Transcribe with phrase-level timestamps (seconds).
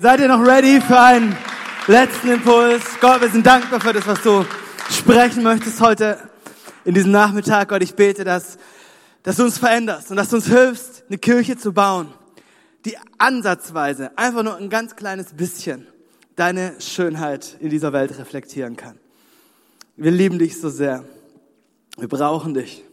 [0.00, 1.36] Seid ihr noch ready für einen
[1.88, 2.84] letzten Impuls?
[3.00, 4.44] Gott, wir sind dankbar für das, was du
[4.88, 6.18] sprechen möchtest heute
[6.84, 7.68] in diesem Nachmittag.
[7.68, 8.58] Gott, ich bete, dass,
[9.24, 12.14] dass du uns veränderst und dass du uns hilfst, eine Kirche zu bauen,
[12.84, 15.88] die ansatzweise einfach nur ein ganz kleines bisschen
[16.36, 19.00] deine Schönheit in dieser Welt reflektieren kann.
[19.96, 21.02] Wir lieben dich so sehr.
[21.96, 22.84] Wir brauchen dich.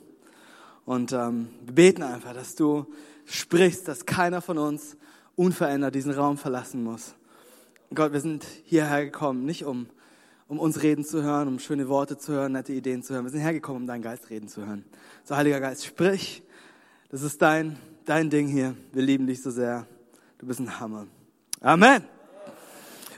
[0.85, 2.87] Und ähm, wir beten einfach, dass du
[3.25, 4.97] sprichst, dass keiner von uns
[5.35, 7.15] unverändert diesen Raum verlassen muss.
[7.93, 9.87] Gott, wir sind hierher gekommen, nicht um,
[10.47, 13.25] um uns reden zu hören, um schöne Worte zu hören, nette Ideen zu hören.
[13.25, 14.85] Wir sind hergekommen, um deinen Geist reden zu hören.
[15.23, 16.43] So, Heiliger Geist, sprich.
[17.09, 18.75] Das ist dein, dein Ding hier.
[18.91, 19.87] Wir lieben dich so sehr.
[20.37, 21.07] Du bist ein Hammer.
[21.61, 22.03] Amen.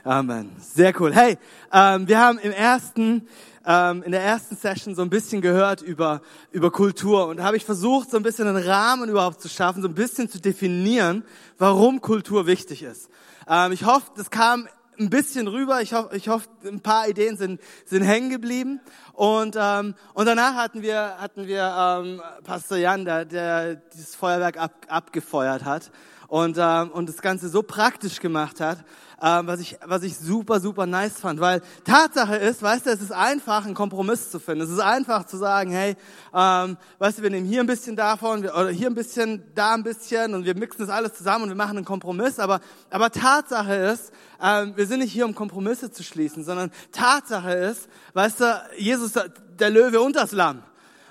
[0.04, 0.52] Amen.
[0.60, 1.12] Sehr cool.
[1.12, 1.38] Hey,
[1.72, 3.26] ähm, wir haben im ersten
[3.68, 7.66] ähm, in der ersten Session so ein bisschen gehört über, über Kultur und habe ich
[7.66, 11.22] versucht, so ein bisschen einen Rahmen überhaupt zu schaffen, so ein bisschen zu definieren,
[11.58, 13.10] warum Kultur wichtig ist.
[13.46, 14.68] Ähm, ich hoffe, das kam
[14.98, 15.82] ein bisschen rüber.
[15.82, 18.80] Ich hoffe, ich hoffe, ein paar Ideen sind, sind hängen geblieben.
[19.12, 24.56] Und, ähm, und danach hatten wir, hatten wir ähm, Pastor Jan, der, der dieses Feuerwerk
[24.56, 25.90] ab, abgefeuert hat
[26.28, 28.84] und, ähm, und das Ganze so praktisch gemacht hat
[29.20, 31.40] ähm, was, ich, was ich super, super nice fand.
[31.40, 34.62] Weil Tatsache ist, weißt du, es ist einfach, einen Kompromiss zu finden.
[34.62, 35.96] Es ist einfach zu sagen, hey,
[36.32, 39.82] ähm, weißt du, wir nehmen hier ein bisschen davon oder hier ein bisschen, da ein
[39.82, 42.38] bisschen und wir mixen das alles zusammen und wir machen einen Kompromiss.
[42.38, 47.52] Aber, aber Tatsache ist, ähm, wir sind nicht hier, um Kompromisse zu schließen, sondern Tatsache
[47.52, 49.12] ist, weißt du, Jesus,
[49.58, 50.62] der Löwe und das Lamm.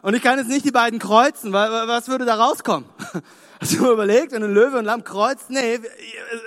[0.01, 2.87] Und ich kann jetzt nicht die beiden kreuzen, weil was würde da rauskommen?
[3.59, 5.49] Hast du mal überlegt, wenn ein Löwe und Lamm kreuzt?
[5.49, 5.79] Nee,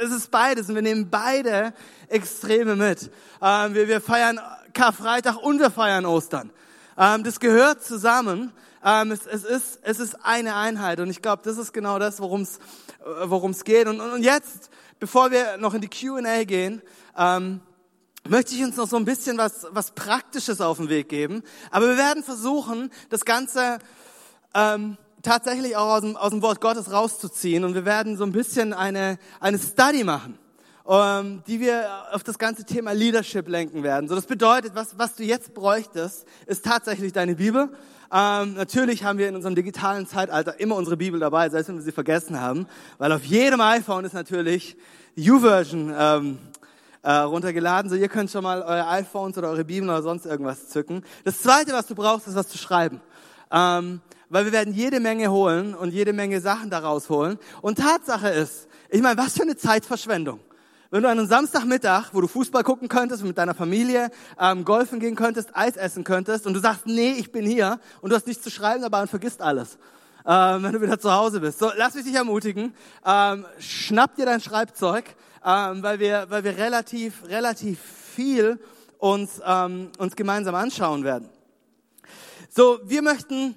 [0.01, 1.75] es ist beides und wir nehmen beide
[2.09, 3.11] Extreme mit.
[3.43, 4.39] Ähm, wir, wir feiern
[4.73, 6.51] Karfreitag und wir feiern Ostern.
[6.97, 8.53] Ähm, das gehört zusammen.
[8.85, 12.21] Ähm, es, es, ist, es ist eine Einheit und ich glaube, das ist genau das,
[12.21, 12.61] worum es
[13.61, 13.89] äh, geht.
[13.89, 14.71] Und, und jetzt,
[15.01, 16.81] bevor wir noch in die Q&A gehen,
[18.31, 21.43] möchte ich uns noch so ein bisschen was, was Praktisches auf den Weg geben.
[21.71, 23.79] Aber wir werden versuchen, das Ganze
[24.55, 28.33] ähm, tatsächlich auch aus dem, aus dem Wort Gottes rauszuziehen und wir werden so ein
[28.33, 30.39] bisschen eine, eine Study machen,
[30.89, 34.09] ähm, die wir auf das ganze Thema Leadership lenken werden.
[34.09, 37.69] So, das bedeutet, was, was du jetzt bräuchtest, ist tatsächlich deine Bibel.
[38.13, 41.83] Ähm, natürlich haben wir in unserem digitalen Zeitalter immer unsere Bibel dabei, selbst wenn wir
[41.83, 42.69] sie vergessen haben,
[42.99, 44.77] weil auf jedem iPhone ist natürlich
[45.19, 46.39] U-Version ähm,
[47.03, 47.91] äh, runtergeladen.
[47.91, 51.05] So, ihr könnt schon mal eure iPhones oder eure Bibel oder sonst irgendwas zücken.
[51.25, 53.01] Das Zweite, was du brauchst, ist was zu schreiben.
[53.51, 57.39] Ähm, weil wir werden jede Menge holen und jede Menge Sachen daraus holen.
[57.63, 60.41] Und Tatsache ist, ich meine, was für eine Zeitverschwendung.
[60.93, 64.99] Wenn du an einem Samstagmittag, wo du Fußball gucken könntest, mit deiner Familie ähm, golfen
[64.99, 68.27] gehen könntest, Eis essen könntest und du sagst, nee, ich bin hier und du hast
[68.27, 69.79] nichts zu schreiben dabei und vergisst alles,
[70.27, 71.59] ähm, wenn du wieder zu Hause bist.
[71.59, 75.05] So, lass mich dich ermutigen, ähm, schnapp dir dein Schreibzeug,
[75.45, 78.59] ähm, weil wir, weil wir relativ, relativ viel
[78.99, 81.29] uns, ähm, uns gemeinsam anschauen werden.
[82.51, 83.55] So, wir möchten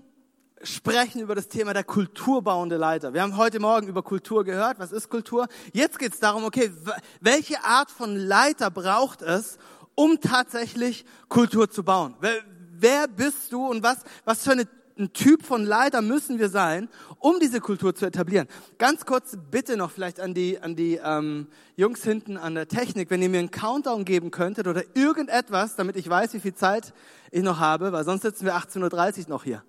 [0.63, 3.13] sprechen über das Thema der kulturbauende Leiter.
[3.13, 4.79] Wir haben heute Morgen über Kultur gehört.
[4.79, 5.47] Was ist Kultur?
[5.73, 6.71] Jetzt geht es darum, okay,
[7.19, 9.57] welche Art von Leiter braucht es,
[9.95, 12.15] um tatsächlich Kultur zu bauen?
[12.21, 12.35] Wer,
[12.71, 16.89] wer bist du und was, was für eine ein Typ von Leiter müssen wir sein,
[17.19, 18.47] um diese Kultur zu etablieren.
[18.77, 23.09] Ganz kurz bitte noch vielleicht an die, an die ähm, Jungs hinten an der Technik,
[23.09, 26.93] wenn ihr mir einen Countdown geben könntet oder irgendetwas, damit ich weiß, wie viel Zeit
[27.31, 29.63] ich noch habe, weil sonst sitzen wir 18.30 Uhr noch hier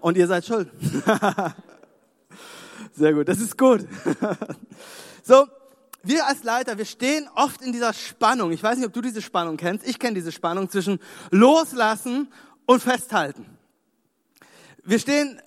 [0.00, 0.68] und ihr seid schuld.
[2.92, 3.86] Sehr gut, das ist gut.
[5.22, 5.46] so,
[6.02, 8.52] wir als Leiter, wir stehen oft in dieser Spannung.
[8.52, 9.86] Ich weiß nicht, ob du diese Spannung kennst.
[9.86, 10.98] Ich kenne diese Spannung zwischen
[11.30, 12.28] loslassen
[12.66, 13.46] und festhalten.
[14.90, 15.40] Wir stehen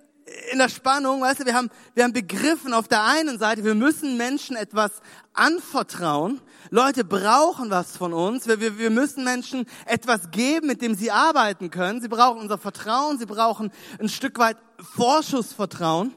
[0.53, 3.75] in der Spannung, weißt du, wir haben, wir haben begriffen auf der einen Seite, wir
[3.75, 5.01] müssen Menschen etwas
[5.33, 6.39] anvertrauen.
[6.69, 8.47] Leute brauchen was von uns.
[8.47, 11.99] Wir, wir, wir müssen Menschen etwas geben, mit dem sie arbeiten können.
[11.99, 13.19] Sie brauchen unser Vertrauen.
[13.19, 16.15] Sie brauchen ein Stück weit Vorschussvertrauen.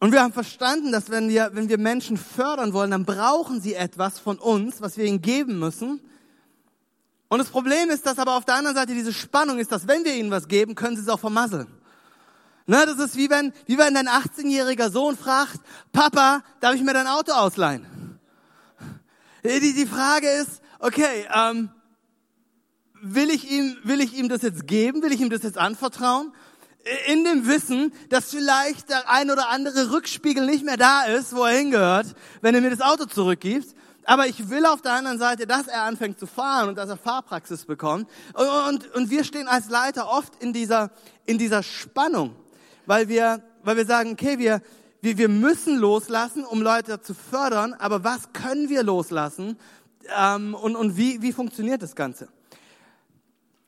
[0.00, 3.74] Und wir haben verstanden, dass wenn wir, wenn wir Menschen fördern wollen, dann brauchen sie
[3.74, 6.00] etwas von uns, was wir ihnen geben müssen.
[7.28, 10.04] Und das Problem ist, dass aber auf der anderen Seite diese Spannung ist, dass wenn
[10.04, 11.68] wir ihnen was geben, können sie es auch vermasseln.
[12.66, 15.60] Ne, das ist wie wenn, wie wenn dein 18-jähriger Sohn fragt,
[15.92, 18.18] Papa, darf ich mir dein Auto ausleihen?
[19.42, 21.70] Die, die Frage ist, okay, ähm,
[23.00, 25.02] will ich ihm, will ich ihm das jetzt geben?
[25.02, 26.32] Will ich ihm das jetzt anvertrauen?
[27.06, 31.44] In dem Wissen, dass vielleicht der ein oder andere Rückspiegel nicht mehr da ist, wo
[31.44, 33.74] er hingehört, wenn er mir das Auto zurückgibt.
[34.08, 36.96] Aber ich will auf der anderen Seite, dass er anfängt zu fahren und dass er
[36.96, 38.08] Fahrpraxis bekommt.
[38.32, 38.48] Und,
[38.86, 40.90] und, und wir stehen als Leiter oft in dieser,
[41.26, 42.34] in dieser Spannung,
[42.86, 44.62] weil wir, weil wir sagen, okay, wir,
[45.02, 49.58] wir, wir müssen loslassen, um Leute zu fördern, aber was können wir loslassen
[50.18, 52.28] ähm, und, und wie, wie funktioniert das Ganze?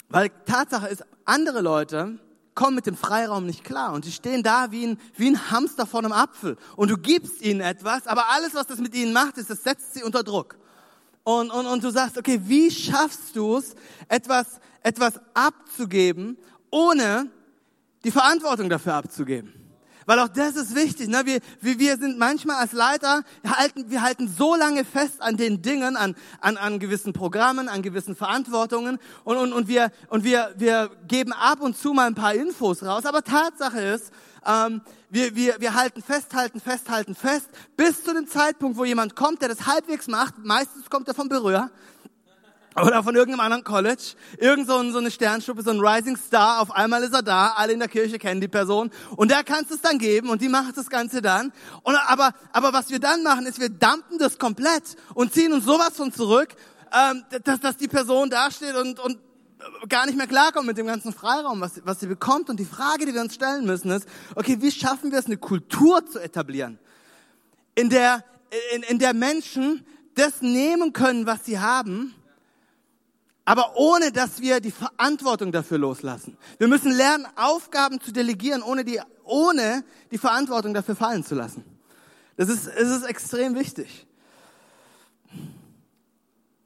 [0.08, 2.19] Weil Tatsache ist, andere Leute
[2.60, 5.86] kommen mit dem Freiraum nicht klar und sie stehen da wie ein, wie ein Hamster
[5.86, 9.38] vor einem Apfel und du gibst ihnen etwas, aber alles, was das mit ihnen macht,
[9.38, 10.58] ist, das setzt sie unter Druck.
[11.24, 13.74] Und, und, und du sagst, okay, wie schaffst du es,
[14.08, 16.36] etwas, etwas abzugeben,
[16.70, 17.30] ohne
[18.04, 19.54] die Verantwortung dafür abzugeben?
[20.10, 21.06] Weil auch das ist wichtig.
[21.06, 21.22] Ne?
[21.24, 25.36] Wir, wir, wir sind manchmal als Leiter, wir halten, wir halten so lange fest an
[25.36, 30.24] den Dingen, an, an, an gewissen Programmen, an gewissen Verantwortungen und, und, und, wir, und
[30.24, 33.06] wir, wir geben ab und zu mal ein paar Infos raus.
[33.06, 34.10] Aber Tatsache ist,
[34.44, 34.80] ähm,
[35.10, 39.14] wir, wir, wir halten fest, halten fest, halten fest, bis zu dem Zeitpunkt, wo jemand
[39.14, 40.34] kommt, der das halbwegs macht.
[40.38, 41.70] Meistens kommt er vom Berührer
[42.82, 46.60] oder von irgendeinem anderen College, irgend so, ein, so eine Sternschnuppe, so ein Rising Star,
[46.60, 49.70] auf einmal ist er da, alle in der Kirche kennen die Person und der kannst
[49.70, 51.52] es dann geben und die macht das Ganze dann.
[51.82, 55.64] Und, aber, aber was wir dann machen, ist, wir dumpen das komplett und ziehen uns
[55.64, 56.54] sowas von zurück,
[56.92, 59.18] ähm, dass, dass die Person dasteht und, und
[59.88, 62.50] gar nicht mehr klarkommt mit dem ganzen Freiraum, was, was sie bekommt.
[62.50, 65.36] Und die Frage, die wir uns stellen müssen, ist, okay, wie schaffen wir es, eine
[65.36, 66.78] Kultur zu etablieren,
[67.74, 68.24] in der,
[68.74, 69.84] in, in der Menschen
[70.14, 72.14] das nehmen können, was sie haben,
[73.44, 76.37] aber ohne dass wir die Verantwortung dafür loslassen.
[76.58, 81.64] Wir müssen lernen, Aufgaben zu delegieren, ohne die, ohne die Verantwortung dafür fallen zu lassen.
[82.37, 84.06] Das ist, es ist extrem wichtig.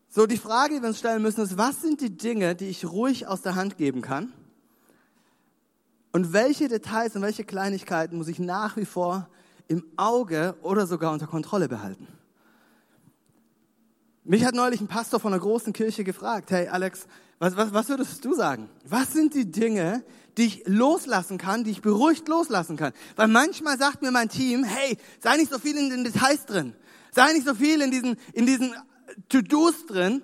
[0.09, 2.85] So, die Frage, die wir uns stellen müssen, ist, was sind die Dinge, die ich
[2.87, 4.33] ruhig aus der Hand geben kann?
[6.13, 9.29] Und welche Details und welche Kleinigkeiten muss ich nach wie vor
[9.67, 12.07] im Auge oder sogar unter Kontrolle behalten?
[14.27, 17.07] Mich hat neulich ein Pastor von einer großen Kirche gefragt, hey Alex,
[17.39, 18.71] was, was, was würdest du sagen?
[18.87, 20.03] Was sind die Dinge,
[20.39, 22.95] die ich loslassen kann, die ich beruhigt loslassen kann?
[23.17, 26.75] Weil manchmal sagt mir mein Team, hey, sei nicht so viel in den Details drin,
[27.13, 28.75] sei nicht so viel in diesen, in diesen
[29.29, 30.23] To-Dos drin,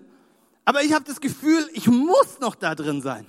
[0.64, 3.26] aber ich habe das Gefühl, ich muss noch da drin sein.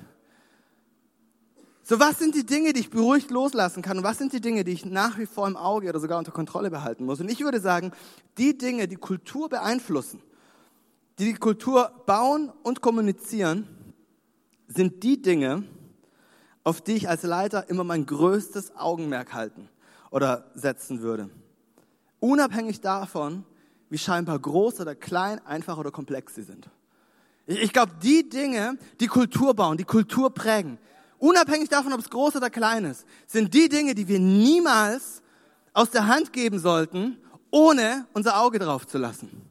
[1.84, 4.64] So, was sind die Dinge, die ich beruhigt loslassen kann und was sind die Dinge,
[4.64, 7.20] die ich nach wie vor im Auge oder sogar unter Kontrolle behalten muss?
[7.20, 7.92] Und ich würde sagen,
[8.38, 10.22] die Dinge, die Kultur beeinflussen,
[11.22, 13.68] die die Kultur bauen und kommunizieren,
[14.68, 15.64] sind die Dinge,
[16.64, 19.70] auf die ich als Leiter immer mein größtes Augenmerk halten
[20.10, 21.30] oder setzen würde.
[22.20, 23.46] Unabhängig davon,
[23.92, 26.68] wie scheinbar groß oder klein, einfach oder komplex sie sind.
[27.46, 30.80] Ich glaube, die Dinge, die Kultur bauen, die Kultur prägen,
[31.20, 35.22] unabhängig davon, ob es groß oder klein ist, sind die Dinge, die wir niemals
[35.74, 37.20] aus der Hand geben sollten,
[37.52, 39.51] ohne unser Auge drauf zu lassen.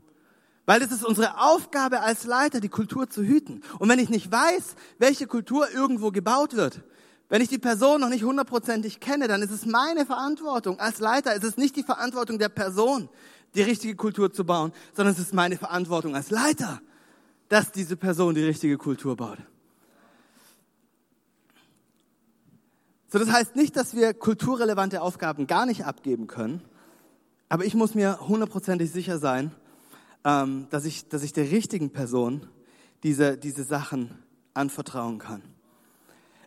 [0.70, 3.60] Weil es ist unsere Aufgabe als Leiter, die Kultur zu hüten.
[3.80, 6.82] Und wenn ich nicht weiß, welche Kultur irgendwo gebaut wird,
[7.28, 10.78] wenn ich die Person noch nicht hundertprozentig kenne, dann ist es meine Verantwortung.
[10.78, 13.08] Als Leiter ist es nicht die Verantwortung der Person,
[13.56, 16.80] die richtige Kultur zu bauen, sondern es ist meine Verantwortung als Leiter,
[17.48, 19.38] dass diese Person die richtige Kultur baut.
[23.08, 26.62] So, das heißt nicht, dass wir kulturrelevante Aufgaben gar nicht abgeben können,
[27.48, 29.50] aber ich muss mir hundertprozentig sicher sein,
[30.24, 32.46] ähm, dass, ich, dass ich der richtigen Person
[33.02, 34.10] diese, diese Sachen
[34.54, 35.42] anvertrauen kann.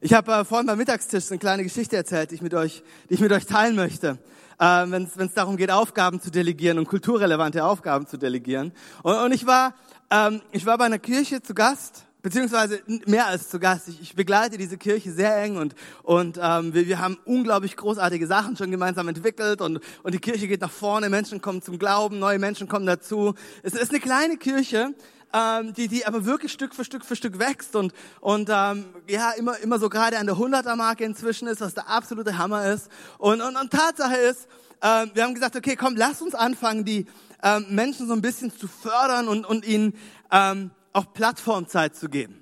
[0.02, 3.16] Ich habe äh, vorhin beim Mittagstisch eine kleine Geschichte erzählt, die ich mit euch, die
[3.16, 4.20] ich mit euch teilen möchte,
[4.60, 8.74] äh, wenn es darum geht, Aufgaben zu delegieren und kulturrelevante Aufgaben zu delegieren.
[9.02, 9.74] Und, und ich war
[10.14, 13.90] ähm, ich war bei einer Kirche zu Gast beziehungsweise mehr als zu Gast.
[13.90, 18.26] Ich, ich begleite diese Kirche sehr eng und, und ähm, wir, wir haben unglaublich großartige
[18.26, 22.18] Sachen schon gemeinsam entwickelt und, und die Kirche geht nach vorne, Menschen kommen zum Glauben,
[22.18, 23.36] neue Menschen kommen dazu.
[23.62, 24.96] Es ist eine kleine Kirche,
[25.34, 29.32] ähm, die, die aber wirklich Stück für Stück für Stück wächst und, und ähm, ja,
[29.32, 32.90] immer, immer so gerade an der 100er-Marke inzwischen ist, was der absolute Hammer ist.
[33.18, 34.48] Und, und, und Tatsache ist,
[34.82, 37.06] ähm, wir haben gesagt, okay, komm, lass uns anfangen, die
[37.42, 39.98] ähm, Menschen so ein bisschen zu fördern und, und ihnen
[40.32, 42.40] ähm, auch Plattformzeit zu geben.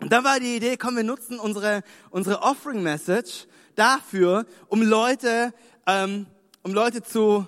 [0.00, 5.52] Und dann war die Idee, komm, wir nutzen unsere, unsere Offering Message dafür, um Leute,
[5.86, 6.26] ähm,
[6.62, 7.46] um Leute zu,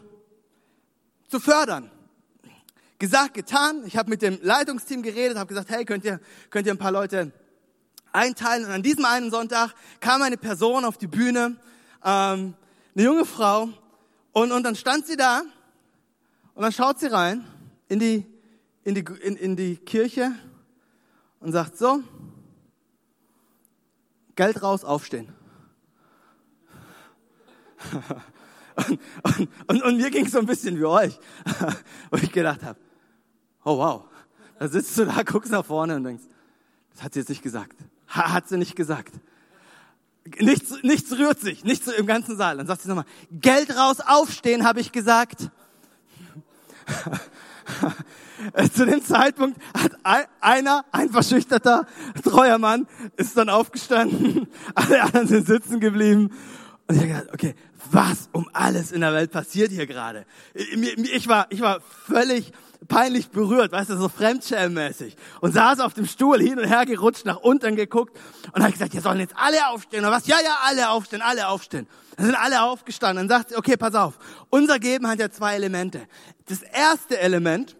[1.28, 1.90] zu fördern.
[2.99, 3.83] Gesagt, getan.
[3.87, 6.92] Ich habe mit dem Leitungsteam geredet, habe gesagt, hey, könnt ihr, könnt ihr ein paar
[6.92, 7.33] Leute
[8.12, 8.64] einteilen?
[8.64, 11.56] Und an diesem einen Sonntag kam eine Person auf die Bühne,
[12.04, 12.54] ähm,
[12.95, 13.68] eine junge Frau,
[14.37, 15.40] und, und dann stand sie da
[16.54, 17.42] und dann schaut sie rein
[17.88, 18.26] in die
[18.86, 20.30] in die, in, in die Kirche
[21.40, 22.04] und sagt so,
[24.36, 25.28] Geld raus, aufstehen.
[28.76, 31.18] Und, und, und, und mir ging es so ein bisschen wie euch,
[32.10, 32.78] wo ich gedacht habe,
[33.64, 34.04] oh wow,
[34.58, 36.24] da sitzt du da, guckst nach vorne und denkst,
[36.92, 37.74] das hat sie jetzt nicht gesagt.
[38.06, 39.14] Hat sie nicht gesagt.
[40.38, 42.58] Nichts, nichts rührt sich, nichts im ganzen Saal.
[42.58, 45.50] Dann sagt sie nochmal, Geld raus, aufstehen, habe ich gesagt.
[48.73, 49.92] Zu dem Zeitpunkt hat
[50.40, 51.87] einer, ein verschüchterter,
[52.23, 54.49] treuer Mann, ist dann aufgestanden.
[54.75, 56.30] Alle anderen sind sitzen geblieben.
[56.88, 57.54] Und ich habe gedacht, okay,
[57.90, 60.25] was um alles in der Welt passiert hier gerade?
[60.54, 62.52] Ich war, ich war völlig
[62.88, 65.16] peinlich berührt, weißt du, so fremdschämmäßig.
[65.40, 68.16] Und saß auf dem Stuhl hin und her gerutscht, nach unten geguckt
[68.52, 70.04] und habe gesagt, ihr sollen jetzt alle aufstehen.
[70.04, 70.26] Und was?
[70.26, 71.87] Ja, ja, alle aufstehen, alle aufstehen.
[72.16, 73.28] Dann sind alle aufgestanden.
[73.28, 74.18] Dann sagt okay, pass auf.
[74.50, 76.06] Unser Geben hat ja zwei Elemente.
[76.47, 77.76] Das erste Element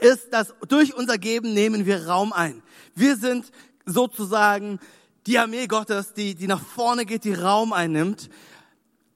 [0.00, 2.62] ist, dass durch unser Geben nehmen wir Raum ein.
[2.94, 3.50] Wir sind
[3.86, 4.80] sozusagen
[5.26, 8.28] die Armee Gottes, die, die nach vorne geht, die Raum einnimmt.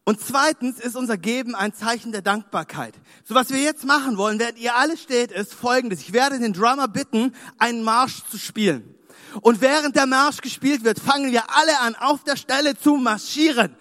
[0.08, 2.94] Und zweitens ist unser Geben ein Zeichen der Dankbarkeit.
[3.24, 5.98] So was wir jetzt machen wollen, während ihr alle steht, ist folgendes.
[5.98, 8.94] Ich werde den Drummer bitten, einen Marsch zu spielen.
[9.40, 13.74] Und während der Marsch gespielt wird, fangen wir alle an, auf der Stelle zu marschieren.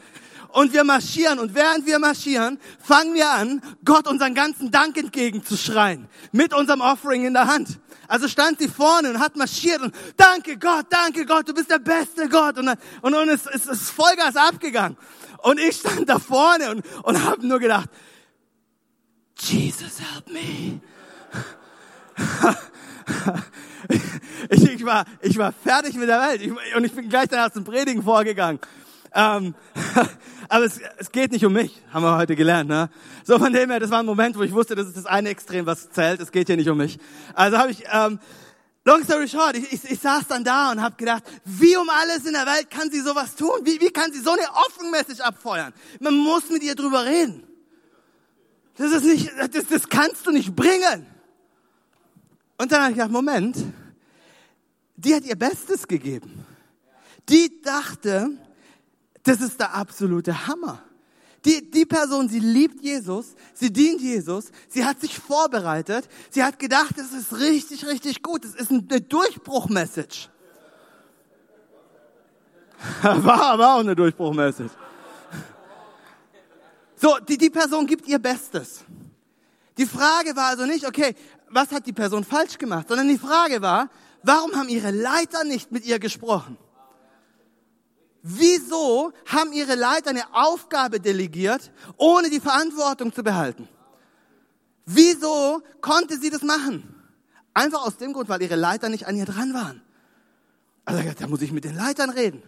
[0.50, 1.38] Und wir marschieren.
[1.38, 6.08] Und während wir marschieren, fangen wir an, Gott unseren ganzen Dank entgegenzuschreien.
[6.32, 7.80] Mit unserem Offering in der Hand.
[8.08, 11.80] Also stand sie vorne und hat marschiert und danke Gott, danke Gott, du bist der
[11.80, 12.58] beste Gott.
[12.58, 12.70] Und,
[13.02, 14.98] und, und es, es ist Vollgas abgegangen.
[15.40, 17.90] Und ich stand da vorne und, und habe nur gedacht,
[19.38, 20.80] Jesus help me.
[24.50, 27.52] ich, ich, war, ich war fertig mit der Welt ich, und ich bin gleich danach
[27.52, 28.60] zum Predigen vorgegangen.
[29.14, 29.56] Ähm,
[30.50, 32.70] aber es, es geht nicht um mich, haben wir heute gelernt.
[32.70, 32.90] Ne?
[33.24, 35.30] So von dem her, das war ein Moment, wo ich wusste, das ist das eine
[35.30, 36.20] Extrem, was zählt.
[36.20, 37.00] Es geht hier nicht um mich.
[37.34, 38.20] Also habe ich ähm,
[38.88, 42.24] Long story short, ich, ich, ich saß dann da und habe gedacht, wie um alles
[42.26, 43.62] in der Welt kann sie sowas tun?
[43.64, 45.74] Wie, wie kann sie so eine Offen Message abfeuern?
[46.00, 47.48] Man muss mit ihr drüber reden.
[48.78, 51.08] Das ist nicht, das, das kannst du nicht bringen.
[52.60, 53.58] Und dann habe ich gedacht, Moment,
[54.96, 56.46] die hat ihr Bestes gegeben.
[57.28, 58.30] Die dachte,
[59.24, 60.84] das ist der absolute Hammer.
[61.46, 66.58] Die, die Person, sie liebt Jesus, sie dient Jesus, sie hat sich vorbereitet, sie hat
[66.58, 70.30] gedacht, es ist richtig, richtig gut, es ist eine Durchbruchmessage.
[73.02, 74.72] War aber auch eine Durchbruchmessage.
[76.96, 78.84] So, die, die Person gibt ihr Bestes.
[79.78, 81.14] Die Frage war also nicht, okay,
[81.50, 83.90] was hat die Person falsch gemacht, sondern die Frage war,
[84.24, 86.58] warum haben ihre Leiter nicht mit ihr gesprochen?
[88.28, 93.70] Wieso haben ihre Leiter eine Aufgabe delegiert, ohne die Verantwortung zu behalten?
[94.84, 97.06] Wieso konnte sie das machen?
[97.54, 99.84] Einfach aus dem Grund, weil ihre Leiter nicht an ihr dran waren.
[100.86, 102.42] Also da muss ich mit den Leitern reden.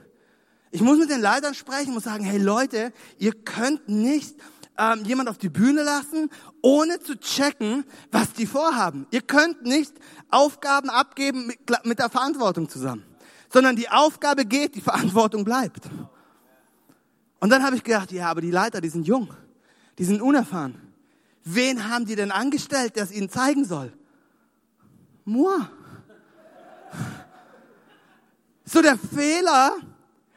[0.72, 4.36] Ich muss mit den Leitern sprechen, muss sagen, hey Leute, ihr könnt nicht
[4.80, 6.32] ähm, jemand auf die Bühne lassen,
[6.64, 9.06] ohne zu checken, was die vorhaben.
[9.12, 9.94] Ihr könnt nicht
[10.32, 13.06] Aufgaben abgeben mit, mit der Verantwortung zusammen
[13.50, 15.90] sondern die Aufgabe geht, die Verantwortung bleibt.
[17.40, 19.34] Und dann habe ich gedacht, ja, aber die Leiter, die sind jung,
[19.98, 20.76] die sind unerfahren.
[21.44, 23.94] Wen haben die denn angestellt, der es ihnen zeigen soll?
[25.24, 25.56] Moi.
[28.66, 29.76] So der Fehler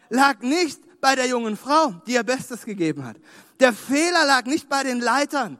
[0.08, 3.16] lag nicht bei der jungen Frau, die ihr Bestes gegeben hat.
[3.58, 5.58] Der Fehler lag nicht bei den Leitern,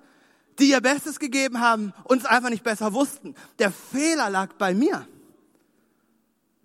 [0.59, 3.35] die ihr Bestes gegeben haben und es einfach nicht besser wussten.
[3.59, 5.07] Der Fehler lag bei mir.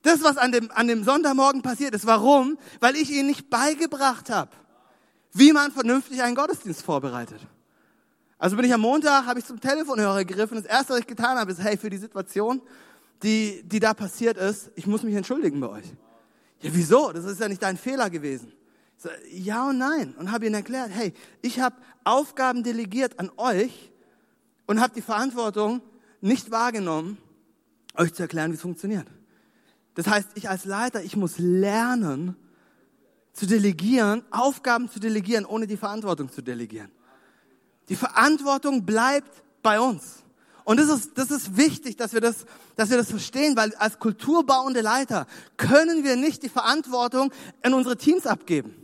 [0.06, 2.06] Das, was an dem, an dem Sonntagmorgen passiert ist.
[2.06, 2.60] Warum?
[2.80, 4.52] Weil ich ihnen nicht beigebracht habe,
[5.34, 7.40] wie man vernünftig einen Gottesdienst vorbereitet.
[8.38, 10.58] Also bin ich am Montag, habe ich zum Telefonhörer gegriffen.
[10.58, 12.62] Das erste, was ich getan habe, ist, hey, für die Situation,
[13.24, 15.86] die, die da passiert ist, ich muss mich entschuldigen bei euch.
[16.62, 17.12] Ja, wieso?
[17.12, 18.54] Das ist ja nicht dein Fehler gewesen.
[18.98, 20.14] So, ja und nein.
[20.20, 23.92] Und habe ihnen erklärt, hey, ich habe Aufgaben delegiert an euch
[24.68, 25.82] und habe die Verantwortung
[26.22, 27.18] nicht wahrgenommen,
[27.96, 29.08] euch zu erklären, wie es funktioniert.
[29.96, 32.36] Das heißt, ich als Leiter, ich muss lernen
[33.34, 36.92] zu delegieren, Aufgaben zu delegieren, ohne die Verantwortung zu delegieren.
[37.90, 40.24] Die Verantwortung bleibt bei uns.
[40.64, 44.00] Und das ist, das ist wichtig, dass wir das, dass wir das verstehen, weil als
[44.00, 47.32] kulturbauende Leiter können wir nicht die Verantwortung
[47.64, 48.76] in unsere Teams abgeben.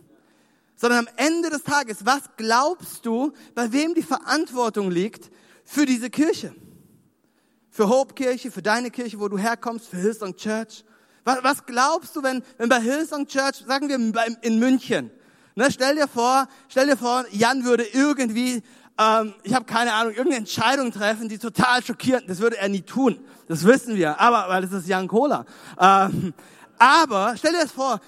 [0.76, 5.32] Sondern am Ende des Tages, was glaubst du, bei wem die Verantwortung liegt
[5.64, 6.54] für diese Kirche?
[7.70, 10.84] Für Hope Kirche, für deine Kirche, wo du herkommst, für Hillsong Church?
[11.24, 15.12] Was, was glaubst du, wenn, wenn bei Hillsong Church, sagen wir in München,
[15.56, 18.64] ne, stell dir vor, stell dir vor, Jan würde irgendwie,
[18.98, 22.82] ähm, ich habe keine Ahnung, irgendeine Entscheidung treffen, die total schockierend, das würde er nie
[22.82, 25.46] tun, das wissen wir, aber weil es ist Jan Kohler.
[25.80, 26.34] Ähm,
[26.80, 28.00] aber stell dir das vor,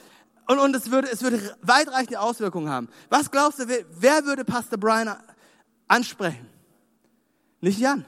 [0.47, 2.89] und, und es würde, es würde weitreichende Auswirkungen haben.
[3.09, 5.15] Was glaubst du, wer, wer würde Pastor Brian
[5.87, 6.49] ansprechen?
[7.61, 8.05] Nicht Jan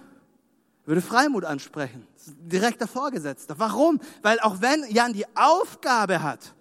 [0.85, 2.07] würde Freimut ansprechen,
[2.39, 3.57] direkter Vorgesetzter.
[3.57, 3.99] Warum?
[4.21, 6.53] Weil auch wenn Jan die Aufgabe hat,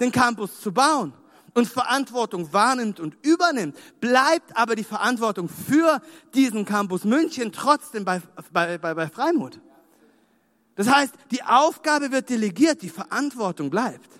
[0.00, 1.12] den Campus zu bauen
[1.54, 6.00] und Verantwortung wahrnimmt und übernimmt, bleibt aber die Verantwortung für
[6.34, 8.20] diesen Campus München trotzdem bei,
[8.52, 9.60] bei, bei, bei Freimut.
[10.74, 14.19] Das heißt, die Aufgabe wird delegiert, die Verantwortung bleibt.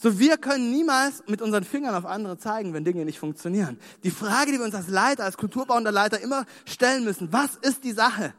[0.00, 3.80] So, wir können niemals mit unseren Fingern auf andere zeigen, wenn Dinge nicht funktionieren.
[4.04, 7.82] Die Frage, die wir uns als Leiter, als kulturbauender Leiter immer stellen müssen, was ist
[7.82, 8.32] die Sache,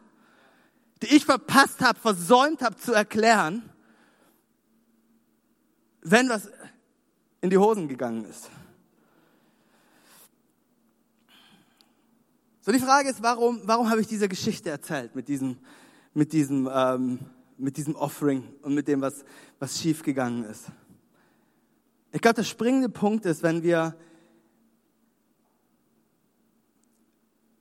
[1.02, 3.70] die ich verpasst habe, versäumt habe zu erklären,
[6.02, 6.50] wenn was
[7.42, 8.50] in die Hosen gegangen ist?
[12.62, 15.58] So, die Frage ist, warum, warum habe ich diese Geschichte erzählt mit diesem,
[16.14, 17.20] mit diesem, ähm,
[17.58, 19.26] mit diesem Offering und mit dem, was,
[19.60, 20.72] was schiefgegangen ist?
[22.12, 23.96] Ich glaube, der springende Punkt ist, wenn wir,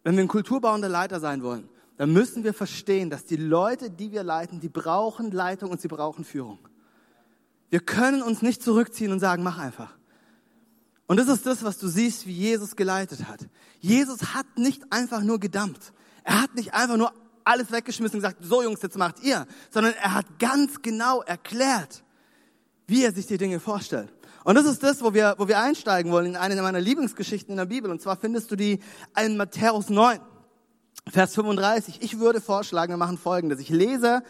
[0.04, 4.12] wenn wir ein kulturbauender Leiter sein wollen, dann müssen wir verstehen, dass die Leute, die
[4.12, 6.58] wir leiten, die brauchen Leitung und sie brauchen Führung.
[7.70, 9.98] Wir können uns nicht zurückziehen und sagen, mach einfach.
[11.06, 13.48] Und das ist das, was du siehst, wie Jesus geleitet hat.
[13.80, 15.92] Jesus hat nicht einfach nur gedammt.
[16.22, 17.12] Er hat nicht einfach nur
[17.44, 22.04] alles weggeschmissen und gesagt, so Jungs, jetzt macht ihr, sondern er hat ganz genau erklärt,
[22.86, 24.12] wie er sich die Dinge vorstellt.
[24.48, 27.58] Und das ist das, wo wir, wo wir einsteigen wollen in eine meiner Lieblingsgeschichten in
[27.58, 27.90] der Bibel.
[27.90, 28.78] Und zwar findest du die
[29.22, 30.20] in Matthäus 9,
[31.06, 31.98] Vers 35.
[32.00, 33.60] Ich würde vorschlagen, wir machen Folgendes.
[33.60, 34.22] Ich lese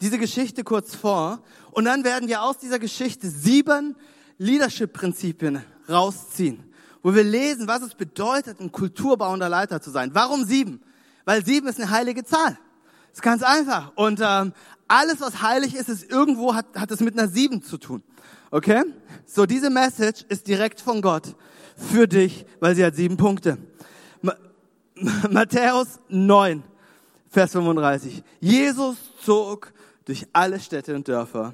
[0.00, 1.40] diese Geschichte kurz vor
[1.72, 3.96] und dann werden wir aus dieser Geschichte sieben
[4.38, 6.62] Leadership-Prinzipien rausziehen,
[7.02, 10.14] wo wir lesen, was es bedeutet, ein kulturbauender Leiter zu sein.
[10.14, 10.82] Warum sieben?
[11.24, 12.56] Weil sieben ist eine heilige Zahl.
[13.08, 13.90] Das ist ganz einfach.
[13.96, 14.52] Und ähm,
[14.86, 18.04] alles, was heilig ist, ist irgendwo hat, hat es mit einer sieben zu tun.
[18.54, 18.84] Okay?
[19.26, 21.34] So, diese Message ist direkt von Gott
[21.76, 23.58] für dich, weil sie hat sieben Punkte.
[25.28, 26.62] Matthäus 9,
[27.28, 28.22] Vers 35.
[28.38, 29.72] Jesus zog
[30.04, 31.52] durch alle Städte und Dörfer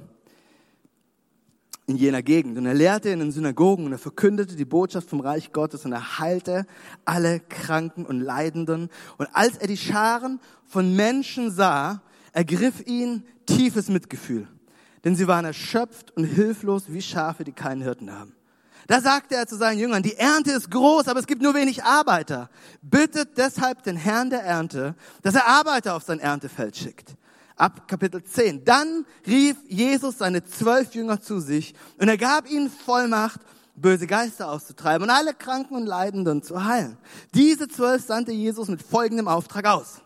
[1.87, 5.21] in jener Gegend und er lehrte in den Synagogen und er verkündete die Botschaft vom
[5.21, 6.67] Reich Gottes und er heilte
[7.07, 8.91] alle Kranken und Leidenden.
[9.17, 12.03] Und als er die Scharen von Menschen sah,
[12.35, 14.49] ergriff ihn tiefes Mitgefühl
[15.05, 18.35] denn sie waren erschöpft und hilflos wie Schafe, die keinen Hirten haben.
[18.87, 21.85] Da sagte er zu seinen Jüngern, die Ernte ist groß, aber es gibt nur wenig
[21.85, 22.51] Arbeiter.
[22.83, 27.15] Bittet deshalb den Herrn der Ernte, dass er Arbeiter auf sein Erntefeld schickt.
[27.55, 28.65] Ab Kapitel 10.
[28.65, 33.41] Dann rief Jesus seine zwölf Jünger zu sich und er gab ihnen Vollmacht,
[33.77, 36.97] böse Geister auszutreiben und alle Kranken und Leidenden zu heilen.
[37.35, 40.01] Diese zwölf sandte Jesus mit folgendem Auftrag aus.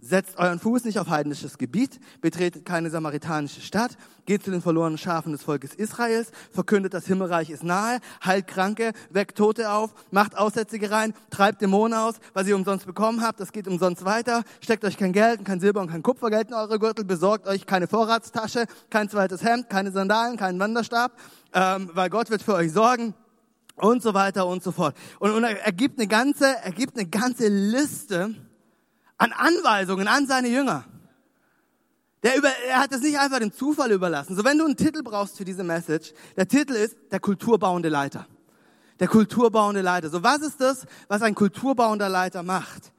[0.00, 4.96] Setzt euren Fuß nicht auf heidnisches Gebiet, betretet keine samaritanische Stadt, geht zu den verlorenen
[4.96, 10.38] Schafen des Volkes Israels, verkündet, das Himmelreich ist nahe, heilt Kranke, weckt Tote auf, macht
[10.38, 14.84] Aussätzige rein, treibt Dämonen aus, was ihr umsonst bekommen habt, das geht umsonst weiter, steckt
[14.84, 18.66] euch kein Geld, kein Silber und kein Kupfergeld in eure Gürtel, besorgt euch keine Vorratstasche,
[18.90, 21.18] kein zweites Hemd, keine Sandalen, keinen Wanderstab,
[21.52, 23.14] ähm, weil Gott wird für euch sorgen
[23.74, 24.94] und so weiter und so fort.
[25.18, 28.36] Und, und er gibt eine ganze, er gibt eine ganze Liste,
[29.18, 30.84] an Anweisungen an seine Jünger.
[32.22, 34.34] Der über, er hat es nicht einfach dem Zufall überlassen.
[34.34, 38.26] So, wenn du einen Titel brauchst für diese Message, der Titel ist der kulturbauende Leiter.
[38.98, 40.08] Der kulturbauende Leiter.
[40.08, 42.92] So, was ist das, was ein kulturbauender Leiter macht?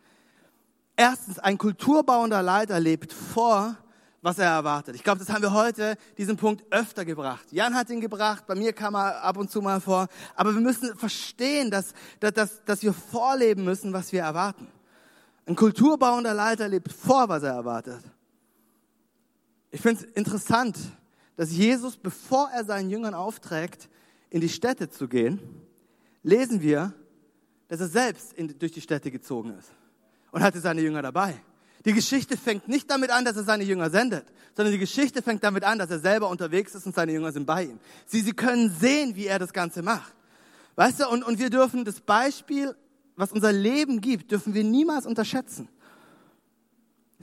[0.95, 3.75] Erstens, ein kulturbauender Leiter lebt vor,
[4.21, 4.95] was er erwartet.
[4.95, 7.45] Ich glaube, das haben wir heute diesen Punkt öfter gebracht.
[7.51, 10.07] Jan hat ihn gebracht, bei mir kam er ab und zu mal vor.
[10.35, 14.67] Aber wir müssen verstehen, dass, dass, dass wir vorleben müssen, was wir erwarten.
[15.49, 18.03] Ein kulturbauender Leiter lebt vor, was er erwartet.
[19.71, 20.77] Ich finde es interessant,
[21.37, 23.89] dass Jesus, bevor er seinen Jüngern aufträgt,
[24.29, 25.39] in die Städte zu gehen,
[26.21, 26.93] lesen wir,
[27.67, 29.71] dass er selbst in, durch die Städte gezogen ist
[30.29, 31.41] und hatte seine Jünger dabei.
[31.83, 35.43] Die Geschichte fängt nicht damit an, dass er seine Jünger sendet, sondern die Geschichte fängt
[35.43, 37.79] damit an, dass er selber unterwegs ist und seine Jünger sind bei ihm.
[38.05, 40.13] Sie, sie können sehen, wie er das Ganze macht.
[40.75, 42.75] Weißt du, und, und wir dürfen das Beispiel
[43.19, 45.67] was unser Leben gibt, dürfen wir niemals unterschätzen.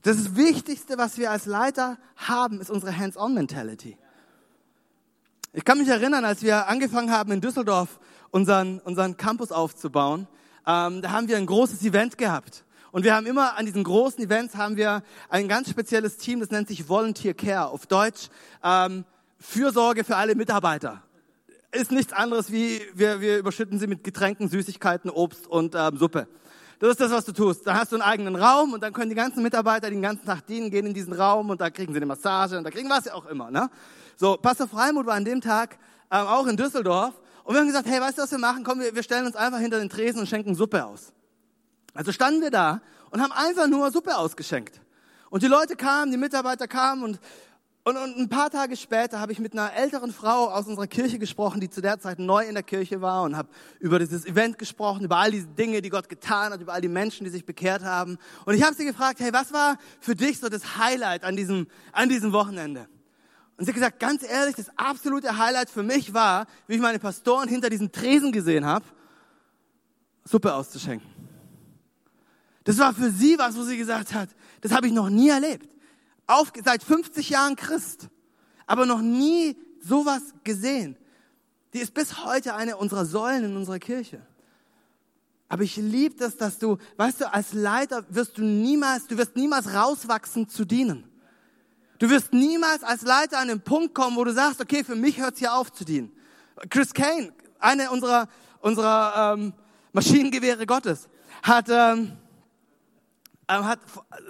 [0.03, 3.97] Das Wichtigste, was wir als Leiter haben, ist unsere Hands-on-Mentality.
[5.55, 7.99] Ich kann mich erinnern, als wir angefangen haben, in Düsseldorf
[8.31, 10.29] unseren, unseren Campus aufzubauen,
[10.67, 12.67] ähm, da haben wir ein großes Event gehabt.
[12.93, 16.51] Und wir haben immer an diesen großen Events haben wir ein ganz spezielles Team, das
[16.51, 18.29] nennt sich Volunteer Care, auf Deutsch
[18.63, 19.07] ähm,
[19.39, 21.03] Fürsorge für alle Mitarbeiter
[21.77, 26.27] ist nichts anderes wie, wir, wir überschütten sie mit Getränken, Süßigkeiten, Obst und ähm, Suppe.
[26.79, 27.67] Das ist das, was du tust.
[27.67, 30.47] Dann hast du einen eigenen Raum und dann können die ganzen Mitarbeiter den ganzen Tag
[30.47, 33.09] dienen, gehen in diesen Raum und da kriegen sie eine Massage und da kriegen was
[33.09, 33.51] auch immer.
[33.51, 33.71] Ne?
[34.17, 35.79] So, Pastor Freimuth war an dem Tag
[36.11, 38.65] ähm, auch in Düsseldorf und wir haben gesagt, hey, weißt du, was wir machen?
[38.65, 41.13] Komm, wir, wir stellen uns einfach hinter den Tresen und schenken Suppe aus.
[41.95, 44.81] Also standen wir da und haben einfach nur Suppe ausgeschenkt.
[45.31, 47.21] Und die Leute kamen, die Mitarbeiter kamen und
[47.87, 51.21] und, und ein paar Tage später habe ich mit einer älteren Frau aus unserer Kirche
[51.21, 54.59] gesprochen, die zu der Zeit neu in der Kirche war und habe über dieses Event
[54.59, 57.47] gesprochen, über all diese Dinge, die Gott getan hat, über all die Menschen, die sich
[57.47, 58.19] bekehrt haben.
[58.45, 61.69] Und ich habe sie gefragt, hey, was war für dich so das Highlight an diesem,
[61.93, 62.89] an diesem Wochenende?
[63.57, 66.99] Und sie hat gesagt, ganz ehrlich, das absolute Highlight für mich war, wie ich meine
[66.99, 68.85] Pastoren hinter diesen Tresen gesehen habe,
[70.25, 71.09] Suppe auszuschenken.
[72.65, 75.76] Das war für sie was, wo sie gesagt hat, das habe ich noch nie erlebt
[76.27, 78.09] auf, seit 50 Jahren Christ,
[78.67, 80.97] aber noch nie sowas gesehen.
[81.73, 84.27] Die ist bis heute eine unserer Säulen in unserer Kirche.
[85.49, 89.37] Aber ich liebe das, dass du, weißt du, als Leiter wirst du niemals, du wirst
[89.37, 91.05] niemals rauswachsen zu dienen.
[91.99, 95.19] Du wirst niemals als Leiter an den Punkt kommen, wo du sagst, okay, für mich
[95.19, 96.11] hört es hier auf zu dienen.
[96.69, 98.29] Chris Kane, eine unserer,
[98.61, 99.53] unserer ähm,
[99.93, 101.09] Maschinengewehre Gottes,
[101.43, 102.13] hat ähm,
[103.49, 103.81] hat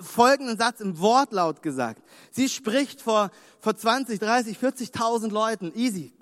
[0.00, 2.02] folgenden Satz im Wortlaut gesagt.
[2.30, 6.12] Sie spricht vor, vor 20, 30, 40.000 Leuten, easy,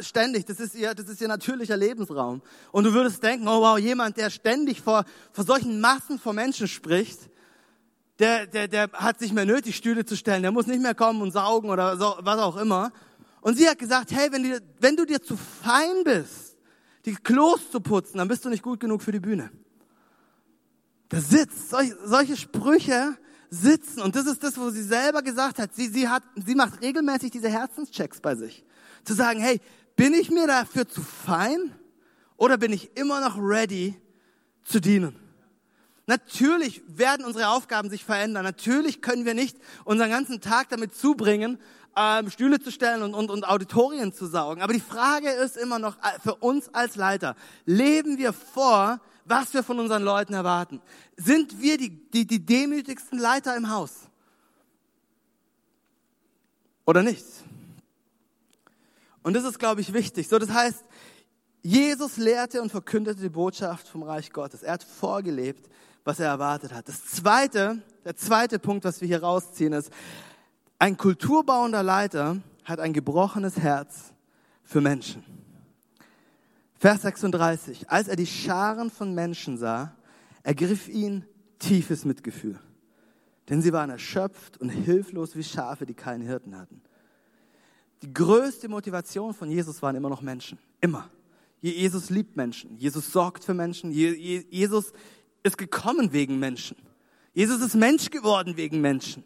[0.00, 2.42] ständig, das ist, ihr, das ist ihr natürlicher Lebensraum.
[2.72, 6.68] Und du würdest denken, oh wow, jemand, der ständig vor, vor solchen Massen von Menschen
[6.68, 7.30] spricht,
[8.18, 11.20] der, der, der hat sich mehr nötig, Stühle zu stellen, der muss nicht mehr kommen
[11.20, 12.92] und saugen oder so, was auch immer.
[13.42, 16.56] Und sie hat gesagt, hey, wenn, die, wenn du dir zu fein bist,
[17.04, 19.50] die Klos zu putzen, dann bist du nicht gut genug für die Bühne.
[21.08, 23.16] Das sitzt, solche, solche Sprüche
[23.50, 24.00] sitzen.
[24.02, 25.74] Und das ist das, wo sie selber gesagt hat.
[25.74, 28.64] Sie, sie hat, sie macht regelmäßig diese Herzenschecks bei sich.
[29.04, 29.60] Zu sagen, hey,
[29.94, 31.72] bin ich mir dafür zu fein?
[32.36, 33.98] Oder bin ich immer noch ready
[34.64, 35.16] zu dienen?
[36.06, 38.44] Natürlich werden unsere Aufgaben sich verändern.
[38.44, 41.58] Natürlich können wir nicht unseren ganzen Tag damit zubringen,
[41.96, 44.62] ähm, Stühle zu stellen und, und, und Auditorien zu saugen.
[44.62, 49.52] Aber die Frage ist immer noch äh, für uns als Leiter, leben wir vor, was
[49.52, 50.80] wir von unseren Leuten erwarten.
[51.16, 53.92] Sind wir die, die, die demütigsten Leiter im Haus?
[56.86, 57.24] Oder nicht?
[59.22, 60.28] Und das ist, glaube ich, wichtig.
[60.28, 60.84] So, das heißt,
[61.62, 64.62] Jesus lehrte und verkündete die Botschaft vom Reich Gottes.
[64.62, 65.68] Er hat vorgelebt,
[66.04, 66.88] was er erwartet hat.
[66.88, 69.90] Das zweite, der zweite Punkt, was wir hier rausziehen, ist,
[70.78, 74.12] ein kulturbauender Leiter hat ein gebrochenes Herz
[74.62, 75.24] für Menschen.
[76.78, 77.88] Vers 36.
[77.90, 79.96] Als er die Scharen von Menschen sah,
[80.42, 81.24] ergriff ihn
[81.58, 82.58] tiefes Mitgefühl.
[83.48, 86.82] Denn sie waren erschöpft und hilflos wie Schafe, die keinen Hirten hatten.
[88.02, 90.58] Die größte Motivation von Jesus waren immer noch Menschen.
[90.80, 91.08] Immer.
[91.60, 92.76] Jesus liebt Menschen.
[92.76, 93.90] Jesus sorgt für Menschen.
[93.90, 94.92] Jesus
[95.42, 96.76] ist gekommen wegen Menschen.
[97.32, 99.24] Jesus ist Mensch geworden wegen Menschen.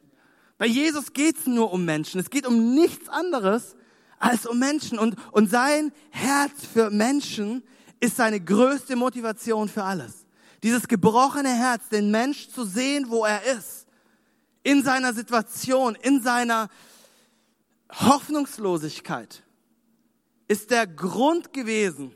[0.59, 2.21] Bei Jesus geht es nur um Menschen.
[2.21, 3.77] Es geht um nichts anderes
[4.21, 5.01] als um Menschen.
[5.01, 7.65] Und, und sein Herz für Menschen
[7.99, 10.25] ist seine größte Motivation für alles.
[10.63, 13.87] Dieses gebrochene Herz, den Mensch zu sehen, wo er ist,
[14.63, 16.69] in seiner Situation, in seiner
[17.91, 19.43] Hoffnungslosigkeit,
[20.47, 22.13] ist der Grund gewesen,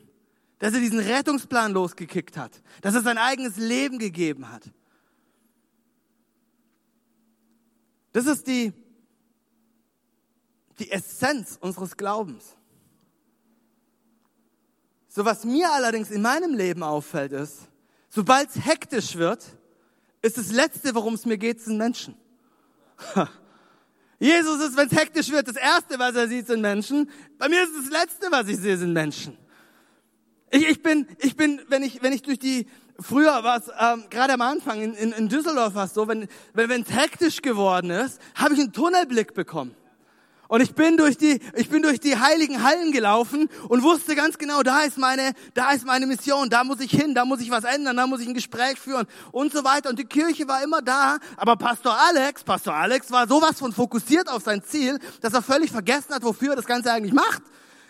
[0.58, 4.70] dass er diesen Rettungsplan losgekickt hat, dass er sein eigenes Leben gegeben hat.
[8.12, 8.72] Das ist die
[10.78, 12.56] die Essenz unseres Glaubens.
[15.08, 17.68] So was mir allerdings in meinem Leben auffällt ist,
[18.08, 19.44] sobald es hektisch wird,
[20.22, 22.16] ist das Letzte, worum es mir geht, sind Menschen.
[24.18, 27.10] Jesus ist, wenn es hektisch wird, das Erste, was er sieht, sind Menschen.
[27.38, 29.36] Bei mir ist das Letzte, was ich sehe, sind Menschen.
[30.50, 32.66] Ich, ich bin, ich bin, wenn ich, wenn ich durch die,
[32.98, 36.28] früher war es, ähm, gerade am Anfang in, in, in Düsseldorf war es so, wenn
[36.54, 39.76] wenn es hektisch geworden ist, habe ich einen Tunnelblick bekommen.
[40.54, 44.38] Und ich bin durch die, ich bin durch die heiligen Hallen gelaufen und wusste ganz
[44.38, 47.50] genau, da ist meine, da ist meine Mission, da muss ich hin, da muss ich
[47.50, 49.90] was ändern, da muss ich ein Gespräch führen und so weiter.
[49.90, 54.30] Und die Kirche war immer da, aber Pastor Alex, Pastor Alex war sowas von fokussiert
[54.30, 57.42] auf sein Ziel, dass er völlig vergessen hat, wofür er das Ganze eigentlich macht.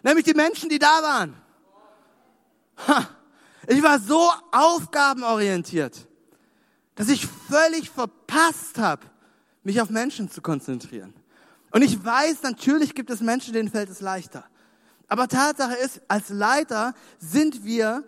[0.03, 1.35] Nämlich die Menschen, die da waren.
[2.89, 3.07] Ha.
[3.69, 6.09] Ich war so aufgabenorientiert,
[6.95, 9.03] dass ich völlig verpasst habe,
[9.65, 11.13] mich auf Menschen zu konzentrieren.
[11.75, 14.45] Und ich weiß, natürlich gibt es Menschen, denen fällt es leichter.
[15.09, 18.05] Aber Tatsache ist, als Leiter sind wir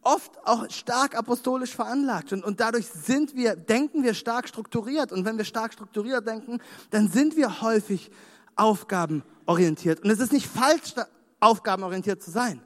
[0.00, 5.26] oft auch stark apostolisch veranlagt und, und dadurch sind wir, denken wir stark strukturiert und
[5.26, 8.10] wenn wir stark strukturiert denken, dann sind wir häufig
[8.56, 10.02] aufgabenorientiert.
[10.02, 10.94] Und es ist nicht falsch,
[11.38, 12.62] aufgabenorientiert zu sein.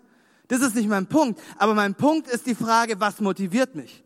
[0.47, 1.41] Das ist nicht mein Punkt.
[1.59, 4.04] Aber mein Punkt ist die Frage, was motiviert mich?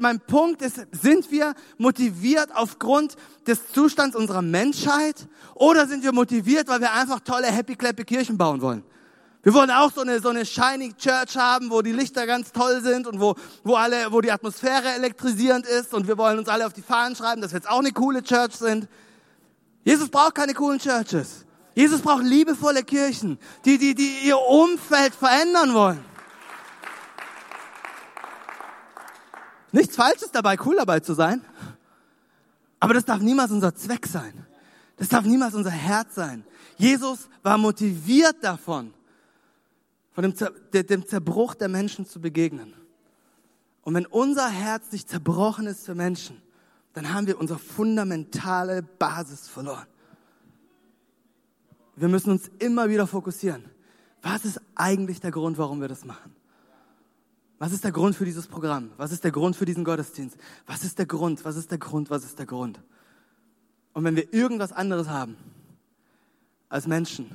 [0.00, 6.68] Mein Punkt ist, sind wir motiviert aufgrund des Zustands unserer Menschheit oder sind wir motiviert,
[6.68, 8.82] weil wir einfach tolle, happy, clappy Kirchen bauen wollen?
[9.44, 12.80] Wir wollen auch so eine, so eine shiny Church haben, wo die Lichter ganz toll
[12.80, 16.66] sind und wo, wo alle, wo die Atmosphäre elektrisierend ist und wir wollen uns alle
[16.66, 18.88] auf die Fahnen schreiben, dass wir jetzt auch eine coole Church sind.
[19.84, 21.44] Jesus braucht keine coolen Churches.
[21.74, 26.13] Jesus braucht liebevolle Kirchen, die, die, die ihr Umfeld verändern wollen.
[29.74, 31.44] Nichts Falsches dabei, cool dabei zu sein.
[32.78, 34.46] Aber das darf niemals unser Zweck sein.
[34.96, 36.44] Das darf niemals unser Herz sein.
[36.76, 38.94] Jesus war motiviert davon,
[40.12, 42.72] von dem, Zer dem Zerbruch der Menschen zu begegnen.
[43.82, 46.40] Und wenn unser Herz nicht zerbrochen ist für Menschen,
[46.92, 49.88] dann haben wir unsere fundamentale Basis verloren.
[51.96, 53.64] Wir müssen uns immer wieder fokussieren.
[54.22, 56.33] Was ist eigentlich der Grund, warum wir das machen?
[57.64, 58.90] Was ist der Grund für dieses Programm?
[58.98, 60.36] Was ist der Grund für diesen Gottesdienst?
[60.66, 61.46] Was ist der Grund?
[61.46, 62.10] Was ist der Grund?
[62.10, 62.78] Was ist der Grund?
[63.94, 65.34] Und wenn wir irgendwas anderes haben
[66.68, 67.34] als Menschen,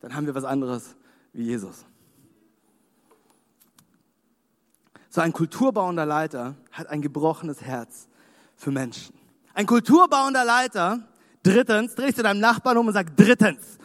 [0.00, 0.96] dann haben wir was anderes
[1.32, 1.86] wie Jesus.
[5.08, 8.06] So ein kulturbauender Leiter hat ein gebrochenes Herz
[8.54, 9.14] für Menschen.
[9.54, 11.08] Ein kulturbauender Leiter,
[11.42, 13.78] drittens, dreh dich zu deinem Nachbarn um und sag drittens.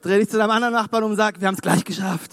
[0.00, 2.32] Dreh dich zu deinem anderen Nachbarn um und sag, wir haben es gleich geschafft.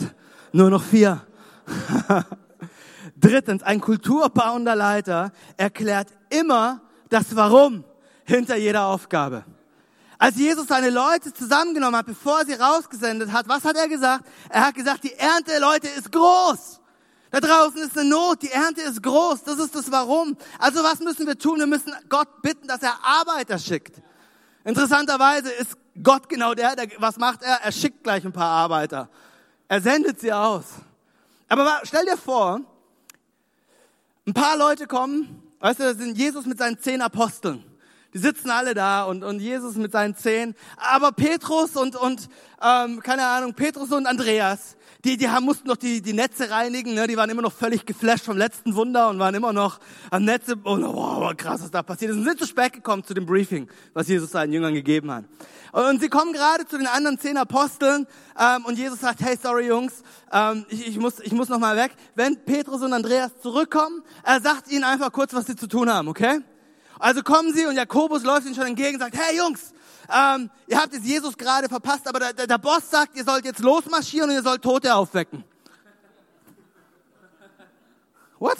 [0.51, 1.27] Nur noch vier.
[3.15, 7.83] drittens, ein kulturbauender Leiter erklärt immer das Warum
[8.25, 9.43] hinter jeder Aufgabe.
[10.17, 14.25] Als Jesus seine Leute zusammengenommen hat, bevor er sie rausgesendet hat, was hat er gesagt?
[14.49, 16.81] Er hat gesagt, die Ernte, Leute, ist groß.
[17.31, 20.35] Da draußen ist eine Not, die Ernte ist groß, das ist das Warum.
[20.57, 21.59] Also was müssen wir tun?
[21.59, 24.01] Wir müssen Gott bitten, dass er Arbeiter schickt.
[24.63, 27.61] Interessanterweise ist Gott genau der, der was macht er?
[27.61, 29.09] Er schickt gleich ein paar Arbeiter.
[29.67, 30.65] Er sendet sie aus.
[31.49, 32.61] Aber stell dir vor,
[34.27, 37.63] ein paar Leute kommen, weißt du, das sind Jesus mit seinen zehn Aposteln.
[38.13, 40.55] Die sitzen alle da und, und Jesus mit seinen zehn.
[40.77, 42.29] Aber Petrus und, und
[42.61, 46.93] ähm, keine Ahnung, Petrus und Andreas, die, die haben, mussten noch die, die Netze reinigen,
[46.93, 47.07] ne?
[47.07, 49.79] die waren immer noch völlig geflasht vom letzten Wunder und waren immer noch
[50.11, 52.17] am Netze, und wow, krass, was da passiert ist.
[52.17, 55.23] Und sind zu spät gekommen zu dem Briefing, was Jesus seinen Jüngern gegeben hat.
[55.71, 58.07] Und, und sie kommen gerade zu den anderen zehn Aposteln
[58.37, 61.77] ähm, und Jesus sagt, hey, sorry Jungs, ähm, ich, ich, muss, ich muss noch mal
[61.77, 61.91] weg.
[62.15, 66.09] Wenn Petrus und Andreas zurückkommen, er sagt ihnen einfach kurz, was sie zu tun haben,
[66.09, 66.39] okay?
[66.99, 69.71] Also kommen sie und Jakobus läuft ihnen schon entgegen und sagt, hey Jungs,
[70.11, 73.45] ähm, ihr habt jetzt Jesus gerade verpasst, aber der, der, der Boss sagt, ihr sollt
[73.45, 75.43] jetzt losmarschieren und ihr sollt Tote aufwecken.
[78.39, 78.57] What?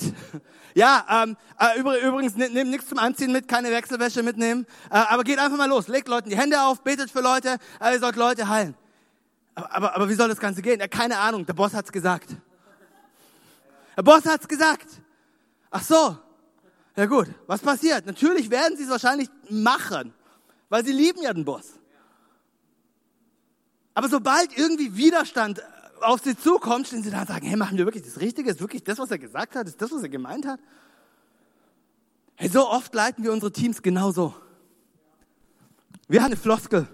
[0.76, 5.40] Ja, ähm, äh, übrigens, nehmt nichts zum Anziehen mit, keine Wechselwäsche mitnehmen, äh, aber geht
[5.40, 8.48] einfach mal los, legt Leuten die Hände auf, betet für Leute, äh, ihr sollt Leute
[8.48, 8.76] heilen.
[9.56, 10.80] Aber, aber, aber wie soll das Ganze gehen?
[10.80, 12.30] Ja, keine Ahnung, der Boss hat's gesagt.
[13.98, 14.88] Der Boss hat's gesagt.
[15.72, 16.18] Ach so.
[16.96, 18.06] Ja gut, was passiert?
[18.06, 20.14] Natürlich werden sie es wahrscheinlich machen
[20.70, 21.74] weil sie lieben ja den Boss.
[23.94, 25.62] Aber sobald irgendwie Widerstand
[26.02, 28.50] auf sie zukommt, stehen sie da und sagen, hey, machen wir wirklich das Richtige?
[28.50, 29.68] Ist wirklich das, was er gesagt hat?
[29.68, 30.60] Ist das, was er gemeint hat?
[32.36, 34.34] Hey, so oft leiten wir unsere Teams genauso.
[36.08, 36.88] Wir haben eine Floskel.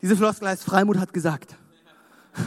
[0.00, 1.56] Diese Floskel heißt, Freimut hat gesagt.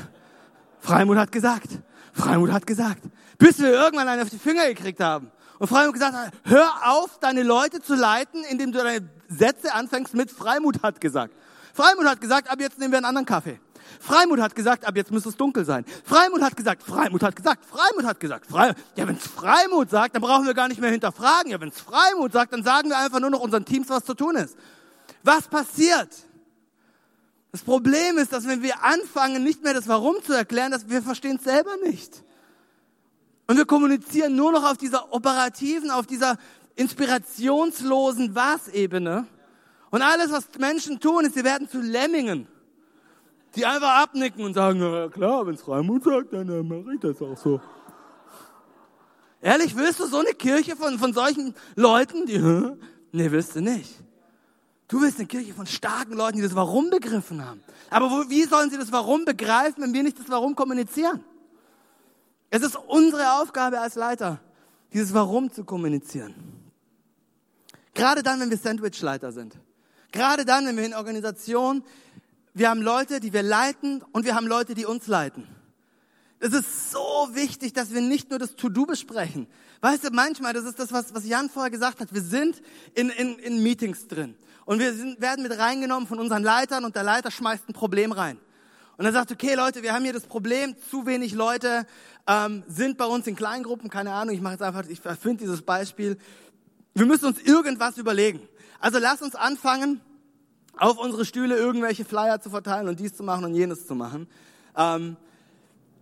[0.79, 1.79] Freimut hat gesagt.
[2.13, 3.03] Freimut hat gesagt.
[3.37, 5.31] Bis wir irgendwann einen auf die Finger gekriegt haben.
[5.59, 10.13] Und Freimut gesagt hat, hör auf, deine Leute zu leiten, indem du deine Sätze anfängst
[10.13, 11.33] mit Freimut hat gesagt.
[11.73, 13.59] Freimut hat gesagt, ab jetzt nehmen wir einen anderen Kaffee.
[13.99, 15.85] Freimut hat gesagt, ab jetzt müsste es dunkel sein.
[16.03, 18.75] Freimut hat gesagt, Freimut hat gesagt, Freimut hat gesagt, Freimut.
[18.95, 21.51] Ja, wenn es Freimut sagt, dann brauchen wir gar nicht mehr hinterfragen.
[21.51, 24.13] Ja, wenn es Freimut sagt, dann sagen wir einfach nur noch unseren Teams, was zu
[24.13, 24.55] tun ist.
[25.23, 26.09] Was passiert?
[27.51, 31.01] Das Problem ist, dass wenn wir anfangen, nicht mehr das Warum zu erklären, dass wir
[31.01, 32.23] verstehen es selber nicht.
[33.47, 36.37] Und wir kommunizieren nur noch auf dieser operativen, auf dieser
[36.77, 39.27] inspirationslosen Was-Ebene.
[39.89, 42.47] Und alles, was Menschen tun, ist, sie werden zu Lemmingen,
[43.55, 46.99] die einfach abnicken und sagen, ja klar, wenn es Raimund sagt, dann, dann mache ich
[46.99, 47.59] das auch so.
[49.41, 52.39] Ehrlich, willst du so eine Kirche von, von solchen Leuten, die,
[53.11, 53.93] nee, willst du nicht.
[54.87, 57.61] Du willst eine Kirche von starken Leuten, die das Warum begriffen haben.
[57.89, 61.23] Aber wo, wie sollen sie das Warum begreifen, wenn wir nicht das Warum kommunizieren?
[62.49, 64.39] Es ist unsere Aufgabe als Leiter,
[64.93, 66.56] dieses Warum zu kommunizieren.
[67.97, 69.57] Gerade dann, wenn wir Sandwichleiter sind.
[70.11, 71.83] Gerade dann, wenn wir in Organisation,
[72.53, 75.47] wir haben Leute, die wir leiten und wir haben Leute, die uns leiten.
[76.39, 79.47] Es ist so wichtig, dass wir nicht nur das To-Do besprechen.
[79.81, 82.61] Weißt du, manchmal, das ist das, was, was Jan vorher gesagt hat, wir sind
[82.93, 86.95] in, in, in Meetings drin und wir sind, werden mit reingenommen von unseren Leitern und
[86.95, 88.37] der Leiter schmeißt ein Problem rein.
[88.97, 91.87] Und er sagt, okay Leute, wir haben hier das Problem, zu wenig Leute
[92.27, 95.63] ähm, sind bei uns in Kleingruppen, keine Ahnung, ich mache jetzt einfach, ich erfinde dieses
[95.63, 96.17] Beispiel.
[96.97, 98.41] Wir müssen uns irgendwas überlegen.
[98.79, 100.01] Also lass uns anfangen,
[100.79, 104.27] auf unsere Stühle irgendwelche Flyer zu verteilen und dies zu machen und jenes zu machen.
[104.75, 105.15] Ähm,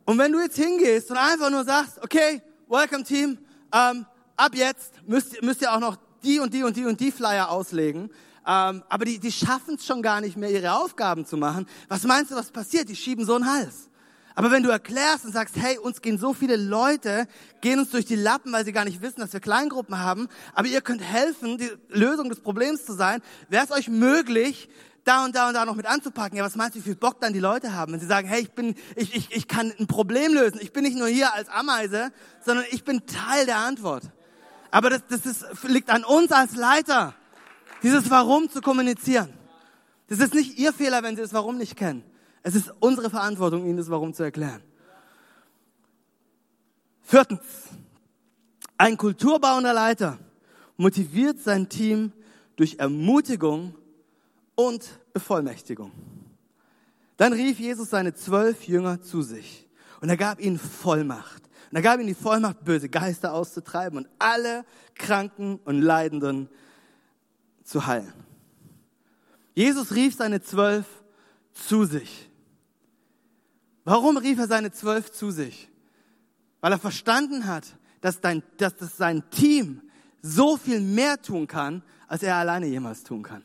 [0.05, 3.37] und wenn du jetzt hingehst und einfach nur sagst, okay, welcome Team,
[3.73, 4.05] ähm,
[4.37, 7.49] ab jetzt müsst, müsst ihr auch noch die und die und die und die Flyer
[7.49, 8.09] auslegen.
[8.47, 11.67] Ähm, aber die, die schaffen es schon gar nicht mehr, ihre Aufgaben zu machen.
[11.89, 12.87] Was meinst du, was passiert?
[12.87, 13.89] Die schieben so einen Hals.
[14.35, 17.25] Aber wenn du erklärst und sagst, hey, uns gehen so viele Leute,
[17.61, 20.67] gehen uns durch die Lappen, weil sie gar nicht wissen, dass wir Kleingruppen haben, aber
[20.67, 24.69] ihr könnt helfen, die Lösung des Problems zu sein, wäre es euch möglich,
[25.05, 26.37] da und da und da noch mit anzupacken.
[26.37, 28.41] Ja, was meinst du, wie viel Bock dann die Leute haben, wenn sie sagen, hey,
[28.41, 30.59] ich bin, ich, ich, ich kann ein Problem lösen.
[30.61, 32.11] Ich bin nicht nur hier als Ameise,
[32.43, 34.03] sondern ich bin Teil der Antwort.
[34.71, 37.13] Aber das, das ist, liegt an uns als Leiter,
[37.83, 39.31] dieses Warum zu kommunizieren.
[40.07, 42.03] Das ist nicht ihr Fehler, wenn sie das Warum nicht kennen.
[42.47, 44.61] Es ist unsere Verantwortung, ihnen das Warum zu erklären.
[47.01, 47.41] Viertens.
[48.77, 50.19] Ein kulturbauender Leiter
[50.77, 52.11] motiviert sein Team
[52.55, 53.73] durch Ermutigung
[54.53, 55.91] und Bevollmächtigung.
[57.17, 59.67] Dann rief Jesus seine zwölf Jünger zu sich
[60.01, 61.41] und er gab ihnen Vollmacht.
[61.71, 66.47] Und er gab ihnen die Vollmacht, böse Geister auszutreiben und alle Kranken und Leidenden
[67.63, 68.13] zu heilen.
[69.55, 70.85] Jesus rief seine zwölf
[71.51, 72.29] zu sich.
[73.85, 75.69] Warum rief er seine zwölf zu sich?
[76.59, 77.65] Weil er verstanden hat,
[78.01, 79.81] dass, dein, dass das sein Team
[80.21, 83.43] so viel mehr tun kann, als er alleine jemals tun kann.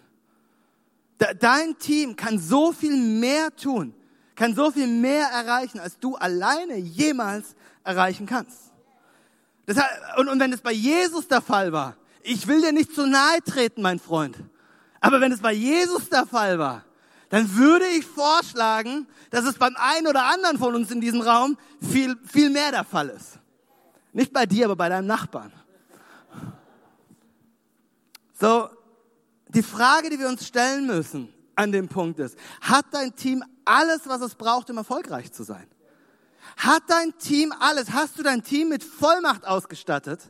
[1.39, 3.95] Dein Team kann so viel mehr tun,
[4.35, 8.73] kann so viel mehr erreichen, als du alleine jemals erreichen kannst.
[9.67, 13.07] Deshalb, und, und wenn es bei Jesus der Fall war, ich will dir nicht zu
[13.07, 14.39] nahe treten, mein Freund,
[15.01, 16.85] aber wenn es bei Jesus der Fall war,
[17.31, 21.57] dann würde ich vorschlagen, dass es beim einen oder anderen von uns in diesem Raum
[21.81, 23.39] viel, viel mehr der Fall ist.
[24.13, 25.53] Nicht bei dir, aber bei deinem Nachbarn.
[28.39, 28.69] So,
[29.49, 34.01] die Frage, die wir uns stellen müssen an dem Punkt ist, hat dein Team alles,
[34.07, 35.67] was es braucht, um erfolgreich zu sein?
[36.57, 37.93] Hat dein Team alles?
[37.93, 40.21] Hast du dein Team mit Vollmacht ausgestattet?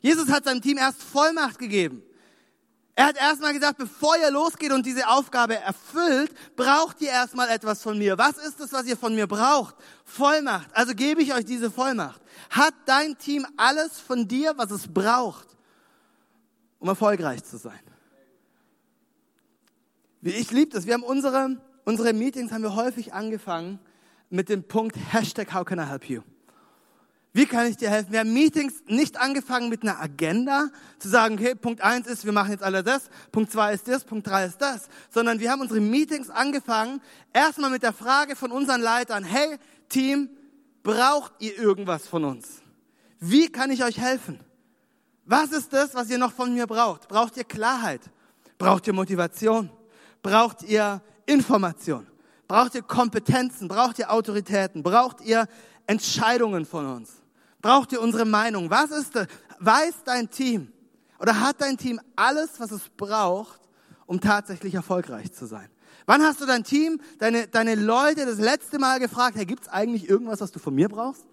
[0.00, 2.02] Jesus hat seinem Team erst Vollmacht gegeben.
[2.98, 7.82] Er hat erstmal gesagt, bevor ihr losgeht und diese Aufgabe erfüllt, braucht ihr erstmal etwas
[7.82, 8.16] von mir.
[8.16, 9.76] Was ist es, was ihr von mir braucht?
[10.06, 10.70] Vollmacht.
[10.72, 12.22] Also gebe ich euch diese Vollmacht.
[12.48, 15.46] Hat dein Team alles von dir, was es braucht,
[16.78, 17.78] um erfolgreich zu sein?
[20.22, 20.86] Ich liebe das.
[20.86, 23.78] Wir haben unsere, unsere Meetings haben wir häufig angefangen
[24.30, 26.22] mit dem Punkt Hashtag How can I help you?
[27.36, 28.12] Wie kann ich dir helfen?
[28.12, 32.32] Wir haben Meetings nicht angefangen mit einer Agenda, zu sagen, okay, Punkt eins ist, wir
[32.32, 35.60] machen jetzt alle das, Punkt zwei ist das, Punkt drei ist das, sondern wir haben
[35.60, 37.02] unsere Meetings angefangen,
[37.34, 39.58] erstmal mit der Frage von unseren Leitern, hey,
[39.90, 40.30] Team,
[40.82, 42.62] braucht ihr irgendwas von uns?
[43.20, 44.40] Wie kann ich euch helfen?
[45.26, 47.06] Was ist das, was ihr noch von mir braucht?
[47.06, 48.00] Braucht ihr Klarheit?
[48.56, 49.68] Braucht ihr Motivation?
[50.22, 52.06] Braucht ihr Information?
[52.48, 53.68] Braucht ihr Kompetenzen?
[53.68, 54.82] Braucht ihr Autoritäten?
[54.82, 55.46] Braucht ihr
[55.86, 57.25] Entscheidungen von uns?
[57.66, 58.70] Braucht ihr unsere Meinung?
[58.70, 59.12] Was ist?
[59.58, 60.72] Weiß dein Team
[61.18, 63.60] oder hat dein Team alles, was es braucht,
[64.06, 65.68] um tatsächlich erfolgreich zu sein?
[66.04, 70.08] Wann hast du dein Team, deine, deine Leute das letzte Mal gefragt, hey, gibt's eigentlich
[70.08, 71.26] irgendwas, was du von mir brauchst?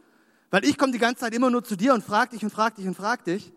[0.50, 2.74] Weil ich komme die ganze Zeit immer nur zu dir und frag dich und frag
[2.78, 3.54] dich und frag dich.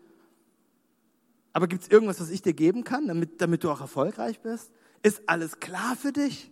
[1.53, 4.71] Aber gibt's irgendwas, was ich dir geben kann, damit, damit du auch erfolgreich bist?
[5.01, 6.51] Ist alles klar für dich?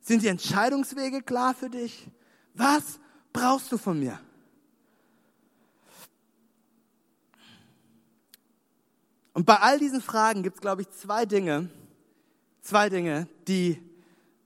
[0.00, 2.08] Sind die Entscheidungswege klar für dich?
[2.52, 2.98] Was
[3.32, 4.18] brauchst du von mir?
[9.34, 11.70] Und bei all diesen Fragen gibt es, glaube ich, zwei Dinge,
[12.60, 13.80] zwei Dinge, die,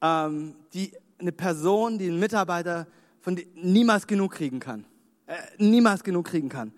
[0.00, 2.86] ähm, die eine Person, die ein Mitarbeiter
[3.20, 4.84] von niemals genug kriegen kann.
[5.26, 6.72] Äh, niemals genug kriegen kann.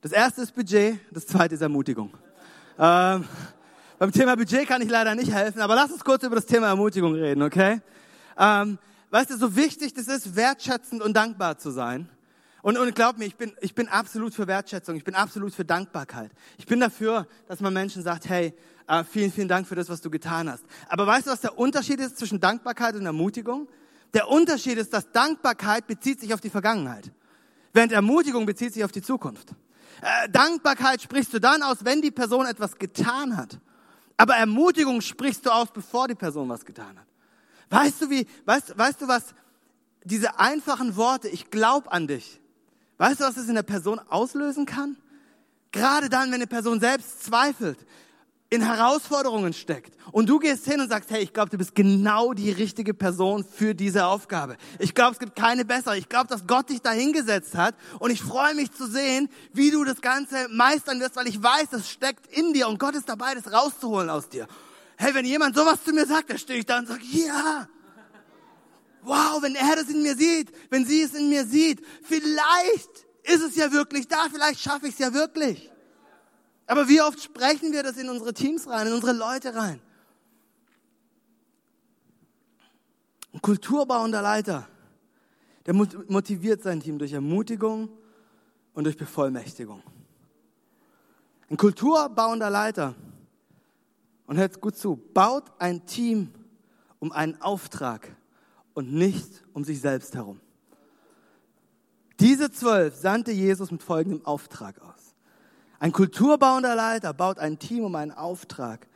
[0.00, 2.10] Das erste ist Budget, das zweite ist Ermutigung.
[2.78, 3.24] Ähm,
[3.98, 6.66] beim Thema Budget kann ich leider nicht helfen, aber lass uns kurz über das Thema
[6.66, 7.80] Ermutigung reden, okay?
[8.36, 8.78] Ähm,
[9.10, 12.08] weißt du, so wichtig das ist, wertschätzend und dankbar zu sein.
[12.64, 15.66] Und, und glaub mir, ich bin, ich bin absolut für Wertschätzung, ich bin absolut für
[15.66, 16.30] Dankbarkeit.
[16.56, 18.54] Ich bin dafür, dass man Menschen sagt, hey,
[18.86, 20.64] äh, vielen, vielen Dank für das, was du getan hast.
[20.88, 23.68] Aber weißt du, was der Unterschied ist zwischen Dankbarkeit und Ermutigung?
[24.14, 27.12] Der Unterschied ist, dass Dankbarkeit bezieht sich auf die Vergangenheit,
[27.74, 29.50] während Ermutigung bezieht sich auf die Zukunft.
[30.00, 33.60] Äh, Dankbarkeit sprichst du dann aus, wenn die Person etwas getan hat.
[34.16, 37.06] Aber Ermutigung sprichst du aus, bevor die Person was getan hat.
[37.68, 39.34] Weißt du wie, weißt, weißt du was,
[40.02, 42.40] diese einfachen Worte, ich glaube an dich,
[42.98, 44.96] Weißt du, was es in der Person auslösen kann?
[45.72, 47.84] Gerade dann, wenn eine Person selbst zweifelt,
[48.50, 52.32] in Herausforderungen steckt und du gehst hin und sagst, hey, ich glaube, du bist genau
[52.32, 54.56] die richtige Person für diese Aufgabe.
[54.78, 55.98] Ich glaube, es gibt keine bessere.
[55.98, 59.84] Ich glaube, dass Gott dich dahingesetzt hat und ich freue mich zu sehen, wie du
[59.84, 63.34] das Ganze meistern wirst, weil ich weiß, es steckt in dir und Gott ist dabei,
[63.34, 64.46] das rauszuholen aus dir.
[64.96, 67.68] Hey, wenn jemand sowas zu mir sagt, dann stehe ich da und sage, ja,
[69.04, 73.42] wow, wenn er das in mir sieht, wenn sie es in mir sieht, vielleicht ist
[73.42, 75.70] es ja wirklich da, vielleicht schaffe ich es ja wirklich.
[76.66, 79.80] Aber wie oft sprechen wir das in unsere Teams rein, in unsere Leute rein?
[83.32, 84.68] Ein kulturbauender Leiter,
[85.66, 87.90] der motiviert sein Team durch Ermutigung
[88.72, 89.82] und durch Bevollmächtigung.
[91.50, 92.94] Ein kulturbauender Leiter,
[94.26, 96.32] und hört gut zu, baut ein Team
[96.98, 98.16] um einen Auftrag
[98.74, 100.40] und nicht um sich selbst herum.
[102.20, 105.14] Diese zwölf sandte Jesus mit folgendem Auftrag aus.
[105.78, 108.86] Ein kulturbauender Leiter baut ein Team um einen Auftrag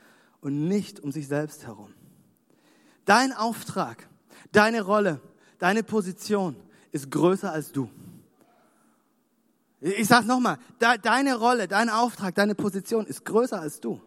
[0.41, 1.93] und nicht um sich selbst herum.
[3.05, 4.09] Dein Auftrag,
[4.53, 5.20] deine Rolle,
[5.59, 6.57] deine Position
[6.93, 7.91] ist größer als du.
[9.81, 14.01] Ich sage nochmal, deine Rolle, dein Auftrag, deine Position ist größer als du.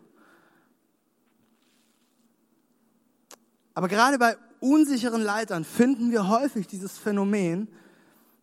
[3.73, 7.67] Aber gerade bei unsicheren Leitern finden wir häufig dieses Phänomen,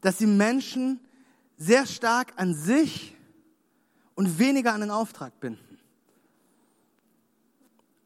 [0.02, 1.00] dass die Menschen
[1.56, 3.16] sehr stark an sich
[4.14, 5.78] und weniger an den Auftrag binden.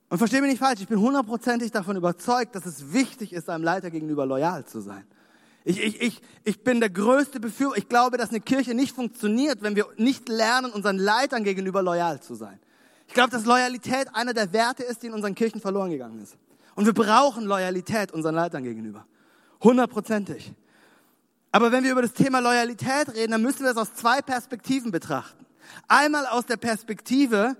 [0.09, 3.65] Und verstehe mich nicht falsch, ich bin hundertprozentig davon überzeugt, dass es wichtig ist, einem
[3.65, 5.07] Leiter gegenüber loyal zu sein.
[5.65, 7.79] Ich, ich, ich, ich bin der größte Befürworter.
[7.79, 12.21] Ich glaube, dass eine Kirche nicht funktioniert, wenn wir nicht lernen, unseren Leitern gegenüber loyal
[12.21, 12.59] zu sein.
[13.07, 16.37] Ich glaube, dass Loyalität einer der Werte ist, die in unseren Kirchen verloren gegangen ist.
[16.75, 19.07] Und wir brauchen Loyalität unseren Leitern gegenüber.
[19.63, 20.53] Hundertprozentig.
[21.51, 24.91] Aber wenn wir über das Thema Loyalität reden, dann müssen wir es aus zwei Perspektiven
[24.91, 25.45] betrachten.
[25.87, 27.57] Einmal aus der Perspektive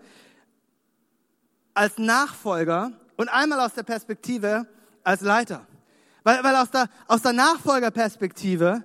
[1.75, 4.67] als Nachfolger und einmal aus der Perspektive
[5.05, 5.67] als Leiter.
[6.25, 8.83] Weil, weil aus, der, aus der Nachfolgerperspektive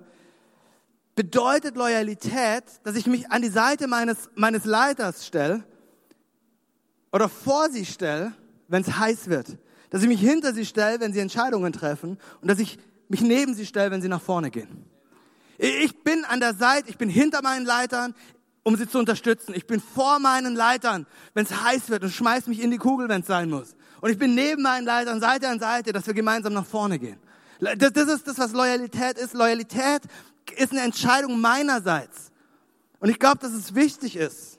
[1.14, 5.64] bedeutet Loyalität, dass ich mich an die Seite meines, meines Leiters stelle
[7.12, 8.32] oder vor sie stelle,
[8.68, 9.58] wenn es heiß wird.
[9.90, 12.78] Dass ich mich hinter sie stelle, wenn sie Entscheidungen treffen und dass ich
[13.08, 14.84] mich neben sie stelle, wenn sie nach vorne gehen.
[15.58, 18.14] Ich bin an der Seite, ich bin hinter meinen Leitern,
[18.62, 19.54] um sie zu unterstützen.
[19.54, 23.08] Ich bin vor meinen Leitern, wenn es heiß wird und schmeiß mich in die Kugel,
[23.08, 23.74] wenn es sein muss.
[24.00, 27.18] Und ich bin neben meinen Leitern Seite an Seite, dass wir gemeinsam nach vorne gehen.
[27.60, 29.34] Das, das ist das, was Loyalität ist.
[29.34, 30.02] Loyalität
[30.56, 32.30] ist eine Entscheidung meinerseits.
[33.00, 34.58] Und ich glaube, dass es wichtig ist.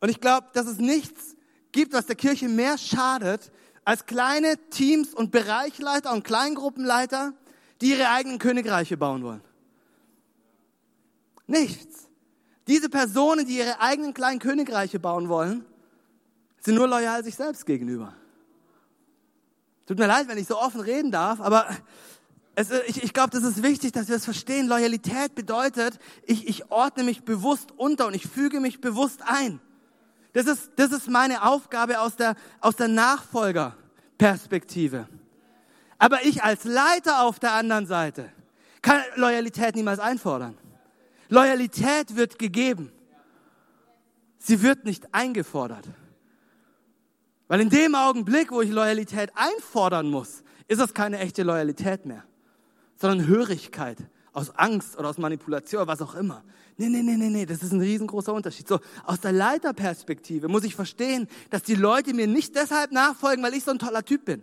[0.00, 1.36] Und ich glaube, dass es nichts
[1.72, 3.50] gibt, was der Kirche mehr schadet,
[3.86, 7.32] als kleine Teams und Bereichleiter und Kleingruppenleiter,
[7.80, 9.40] die ihre eigenen Königreiche bauen wollen.
[11.46, 12.08] Nichts.
[12.66, 15.64] Diese Personen, die ihre eigenen kleinen Königreiche bauen wollen,
[16.60, 18.12] sind nur loyal sich selbst gegenüber.
[19.86, 21.68] Tut mir leid, wenn ich so offen reden darf, aber
[22.56, 24.66] es, ich, ich glaube, das ist wichtig, dass wir es verstehen.
[24.66, 29.60] Loyalität bedeutet, ich, ich ordne mich bewusst unter und ich füge mich bewusst ein.
[30.36, 35.08] Das ist, das ist meine Aufgabe aus der, aus der Nachfolgerperspektive.
[35.96, 38.30] Aber ich als Leiter auf der anderen Seite
[38.82, 40.58] kann Loyalität niemals einfordern.
[41.30, 42.92] Loyalität wird gegeben.
[44.36, 45.88] Sie wird nicht eingefordert.
[47.48, 52.24] Weil in dem Augenblick, wo ich Loyalität einfordern muss, ist das keine echte Loyalität mehr,
[52.96, 53.96] sondern Hörigkeit
[54.36, 56.44] aus Angst oder aus Manipulation oder was auch immer.
[56.76, 58.68] Nee, nee, nee, nee, nee, das ist ein riesengroßer Unterschied.
[58.68, 63.54] So, aus der Leiterperspektive muss ich verstehen, dass die Leute mir nicht deshalb nachfolgen, weil
[63.54, 64.42] ich so ein toller Typ bin.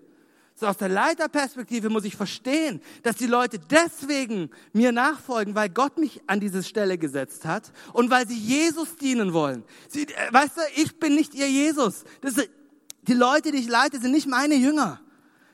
[0.55, 5.99] So aus der Leiterperspektive muss ich verstehen, dass die Leute deswegen mir nachfolgen, weil Gott
[5.99, 9.63] mich an diese Stelle gesetzt hat und weil sie Jesus dienen wollen.
[9.89, 12.03] Sie, äh, weißt du, ich bin nicht ihr Jesus.
[12.21, 12.33] Das
[13.03, 15.02] die Leute, die ich leite, sind nicht meine Jünger.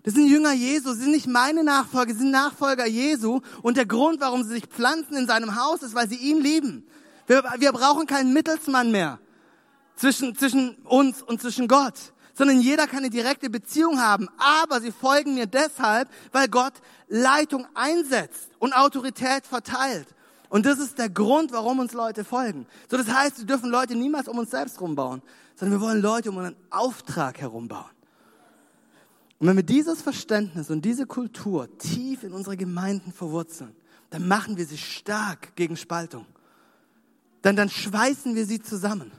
[0.09, 3.41] Das sind Jünger Jesu, sie sind nicht meine Nachfolger, sie sind Nachfolger Jesu.
[3.61, 6.83] Und der Grund, warum sie sich pflanzen in seinem Haus, ist, weil sie ihn lieben.
[7.27, 9.19] Wir, wir brauchen keinen Mittelsmann mehr
[9.95, 11.93] zwischen, zwischen uns und zwischen Gott,
[12.33, 14.27] sondern jeder kann eine direkte Beziehung haben.
[14.39, 16.73] Aber sie folgen mir deshalb, weil Gott
[17.07, 20.07] Leitung einsetzt und Autorität verteilt.
[20.49, 22.65] Und das ist der Grund, warum uns Leute folgen.
[22.89, 25.21] So, das heißt, wir dürfen Leute niemals um uns selbst rumbauen,
[25.55, 27.98] sondern wir wollen Leute um einen Auftrag herumbauen.
[29.39, 33.73] Und wenn wir dieses Verständnis und diese Kultur tief in unsere Gemeinden verwurzeln,
[34.09, 36.25] dann machen wir sie stark gegen Spaltung.
[37.41, 39.11] Dann, dann schweißen wir sie zusammen.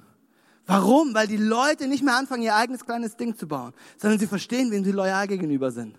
[0.67, 1.15] Warum?
[1.15, 4.71] Weil die Leute nicht mehr anfangen, ihr eigenes kleines Ding zu bauen, sondern sie verstehen,
[4.71, 5.99] wem sie loyal gegenüber sind.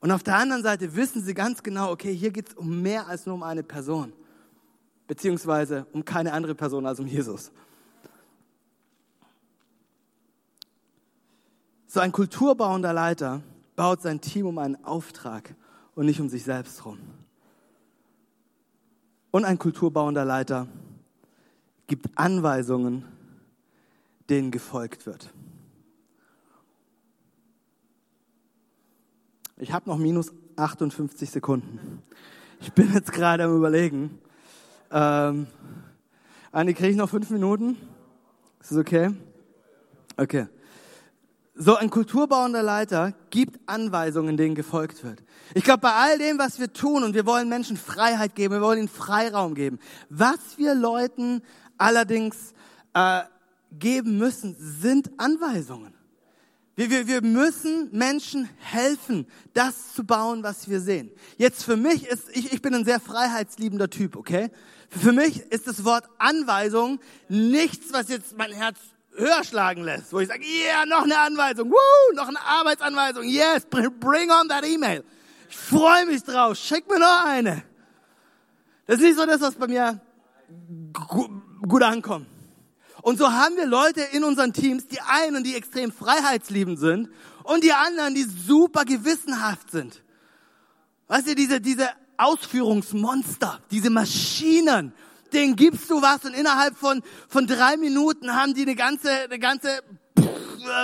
[0.00, 3.06] Und auf der anderen Seite wissen sie ganz genau, okay, hier geht es um mehr
[3.06, 4.14] als nur um eine Person,
[5.06, 7.52] beziehungsweise um keine andere Person als um Jesus.
[11.92, 13.42] So ein kulturbauender Leiter
[13.74, 15.56] baut sein Team um einen Auftrag
[15.96, 17.00] und nicht um sich selbst rum.
[19.32, 20.68] Und ein kulturbauender Leiter
[21.88, 23.04] gibt Anweisungen,
[24.28, 25.34] denen gefolgt wird.
[29.56, 32.04] Ich habe noch minus 58 Sekunden.
[32.60, 34.20] Ich bin jetzt gerade am Überlegen.
[34.92, 35.48] Ähm,
[36.52, 37.76] Anni, kriege ich noch fünf Minuten?
[38.60, 39.10] Ist das okay?
[40.16, 40.46] Okay.
[41.62, 45.22] So ein kulturbauender Leiter gibt Anweisungen, denen gefolgt wird.
[45.52, 48.62] Ich glaube, bei all dem, was wir tun, und wir wollen Menschen Freiheit geben, wir
[48.62, 51.42] wollen ihnen Freiraum geben, was wir Leuten
[51.76, 52.54] allerdings
[52.94, 53.24] äh,
[53.78, 55.92] geben müssen, sind Anweisungen.
[56.76, 61.10] Wir, wir, wir müssen Menschen helfen, das zu bauen, was wir sehen.
[61.36, 64.48] Jetzt für mich ist, ich, ich bin ein sehr freiheitsliebender Typ, okay?
[64.88, 68.78] Für mich ist das Wort Anweisung nichts, was jetzt mein Herz
[69.12, 73.66] höher schlagen lässt, wo ich sage, yeah, noch eine Anweisung, woo, noch eine Arbeitsanweisung, yes,
[73.66, 75.04] bring on that email.
[75.48, 77.64] Ich freue mich drauf, schick mir noch eine.
[78.86, 80.00] Das ist nicht so das, was bei mir
[81.66, 82.26] gut ankommt.
[83.02, 87.08] Und so haben wir Leute in unseren Teams, die einen, die extrem freiheitsliebend sind
[87.44, 90.02] und die anderen, die super gewissenhaft sind.
[91.08, 94.92] Weißt du, diese, diese Ausführungsmonster, diese Maschinen,
[95.32, 99.38] denen gibst du was und innerhalb von, von drei Minuten haben die eine ganze, eine
[99.38, 99.82] ganze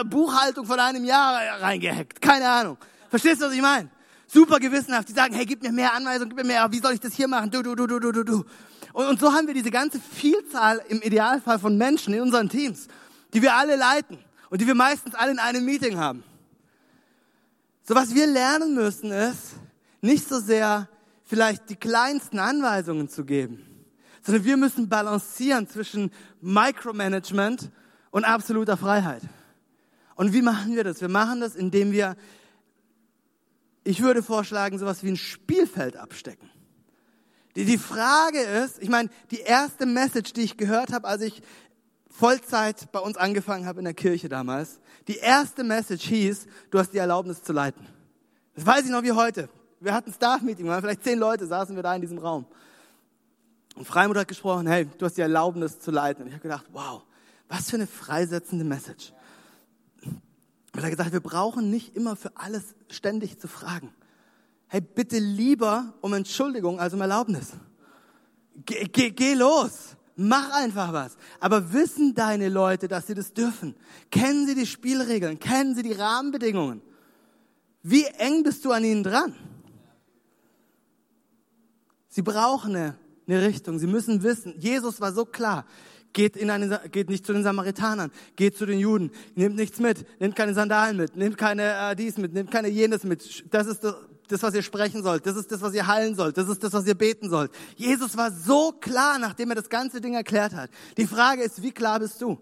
[0.08, 2.20] Buchhaltung von einem Jahr reingehackt.
[2.20, 2.78] Keine Ahnung.
[3.10, 3.90] Verstehst du, was ich meine?
[4.26, 5.08] Super gewissenhaft.
[5.08, 7.28] Die sagen, hey, gib mir mehr Anweisungen, gib mir mehr, wie soll ich das hier
[7.28, 7.50] machen?
[7.50, 8.44] Du, du, du, du, du, du.
[8.92, 12.88] Und, und so haben wir diese ganze Vielzahl im Idealfall von Menschen in unseren Teams,
[13.34, 14.18] die wir alle leiten
[14.50, 16.24] und die wir meistens alle in einem Meeting haben.
[17.82, 19.54] So was wir lernen müssen ist,
[20.00, 20.88] nicht so sehr
[21.24, 23.65] vielleicht die kleinsten Anweisungen zu geben,
[24.26, 26.10] sondern wir müssen balancieren zwischen
[26.40, 27.70] Micromanagement
[28.10, 29.22] und absoluter Freiheit.
[30.16, 31.00] Und wie machen wir das?
[31.00, 32.16] Wir machen das, indem wir,
[33.84, 36.50] ich würde vorschlagen, sowas wie ein Spielfeld abstecken.
[37.54, 41.40] Die, die Frage ist, ich meine, die erste Message, die ich gehört habe, als ich
[42.10, 46.92] Vollzeit bei uns angefangen habe in der Kirche damals, die erste Message hieß, du hast
[46.92, 47.86] die Erlaubnis zu leiten.
[48.54, 49.48] Das weiß ich noch wie heute.
[49.78, 52.46] Wir hatten Staff-Meeting, waren vielleicht zehn Leute, saßen wir da in diesem Raum.
[53.76, 56.22] Und Freimut hat gesprochen, hey, du hast die Erlaubnis zu leiten.
[56.22, 57.04] Und ich habe gedacht, wow,
[57.48, 59.12] was für eine freisetzende Message.
[60.02, 63.94] Und er hat gesagt, wir brauchen nicht immer für alles ständig zu fragen.
[64.68, 67.52] Hey, bitte lieber um Entschuldigung als um Erlaubnis.
[68.64, 69.96] Geh, geh, geh los.
[70.16, 71.16] Mach einfach was.
[71.38, 73.76] Aber wissen deine Leute, dass sie das dürfen?
[74.10, 75.38] Kennen sie die Spielregeln?
[75.38, 76.80] Kennen sie die Rahmenbedingungen?
[77.82, 79.34] Wie eng bist du an ihnen dran?
[82.08, 83.78] Sie brauchen eine eine Richtung.
[83.78, 85.66] Sie müssen wissen, Jesus war so klar.
[86.12, 90.06] Geht, in eine, geht nicht zu den Samaritanern, geht zu den Juden, nehmt nichts mit,
[90.18, 93.44] nehmt keine Sandalen mit, nehmt keine äh, dies mit, nehmt keine jenes mit.
[93.52, 93.96] Das ist das,
[94.28, 96.72] das, was ihr sprechen sollt, das ist das, was ihr heilen sollt, das ist das,
[96.72, 97.50] was ihr beten sollt.
[97.76, 100.70] Jesus war so klar, nachdem er das ganze Ding erklärt hat.
[100.96, 102.38] Die Frage ist, wie klar bist du?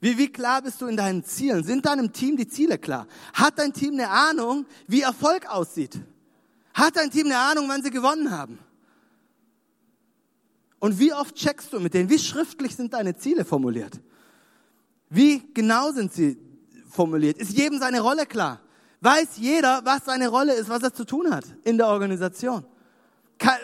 [0.00, 1.64] Wie, wie klar bist du in deinen Zielen?
[1.64, 3.06] Sind deinem Team die Ziele klar?
[3.34, 6.00] Hat dein Team eine Ahnung, wie Erfolg aussieht?
[6.72, 8.58] Hat dein Team eine Ahnung, wann sie gewonnen haben?
[10.80, 12.08] Und wie oft checkst du mit denen?
[12.08, 14.00] Wie schriftlich sind deine Ziele formuliert?
[15.10, 16.38] Wie genau sind sie
[16.88, 17.38] formuliert?
[17.38, 18.60] Ist jedem seine Rolle klar?
[19.00, 22.64] Weiß jeder, was seine Rolle ist, was er zu tun hat in der Organisation?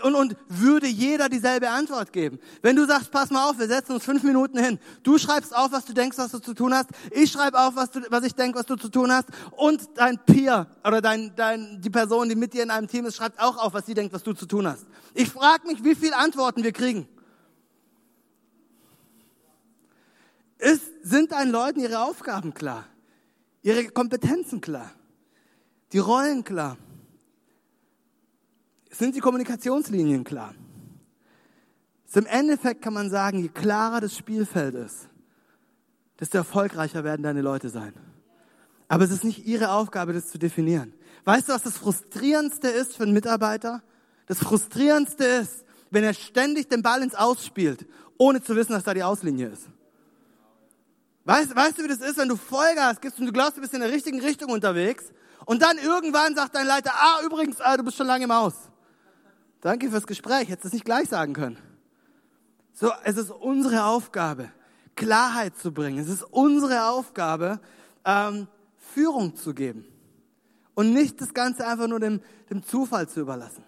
[0.02, 2.38] Und, und würde jeder dieselbe Antwort geben.
[2.62, 4.78] Wenn du sagst, pass mal auf, wir setzen uns fünf Minuten hin.
[5.02, 6.90] Du schreibst auf, was du denkst, was du zu tun hast.
[7.10, 9.28] Ich schreibe auf, was, du, was ich denke, was du zu tun hast.
[9.56, 13.16] Und dein Peer oder dein, dein, die Person, die mit dir in einem Team ist,
[13.16, 14.86] schreibt auch auf, was sie denkt, was du zu tun hast.
[15.12, 17.08] Ich frage mich, wie viele Antworten wir kriegen.
[20.58, 22.86] Ist, sind deinen Leuten ihre Aufgaben klar?
[23.62, 24.92] Ihre Kompetenzen klar?
[25.92, 26.76] Die Rollen klar?
[28.94, 30.54] Sind die Kommunikationslinien klar?
[32.06, 35.08] So Im Endeffekt kann man sagen, je klarer das Spielfeld ist,
[36.20, 37.92] desto erfolgreicher werden deine Leute sein.
[38.86, 40.94] Aber es ist nicht ihre Aufgabe, das zu definieren.
[41.24, 43.82] Weißt du, was das Frustrierendste ist für einen Mitarbeiter?
[44.26, 47.86] Das Frustrierendste ist, wenn er ständig den Ball ins Ausspielt,
[48.16, 49.68] ohne zu wissen, dass da die Auslinie ist.
[51.24, 53.74] Weißt, weißt du, wie das ist, wenn du Vollgas gibst und du glaubst, du bist
[53.74, 55.06] in der richtigen Richtung unterwegs
[55.46, 58.54] und dann irgendwann sagt dein Leiter, ah, übrigens, ah, du bist schon lange im Haus.
[59.64, 61.56] Danke fürs Gespräch, hättest du es nicht gleich sagen können.
[62.74, 64.50] So, es ist unsere Aufgabe,
[64.94, 65.98] Klarheit zu bringen.
[65.98, 67.58] Es ist unsere Aufgabe,
[68.04, 68.46] ähm,
[68.76, 69.86] Führung zu geben.
[70.74, 73.64] Und nicht das Ganze einfach nur dem, dem Zufall zu überlassen.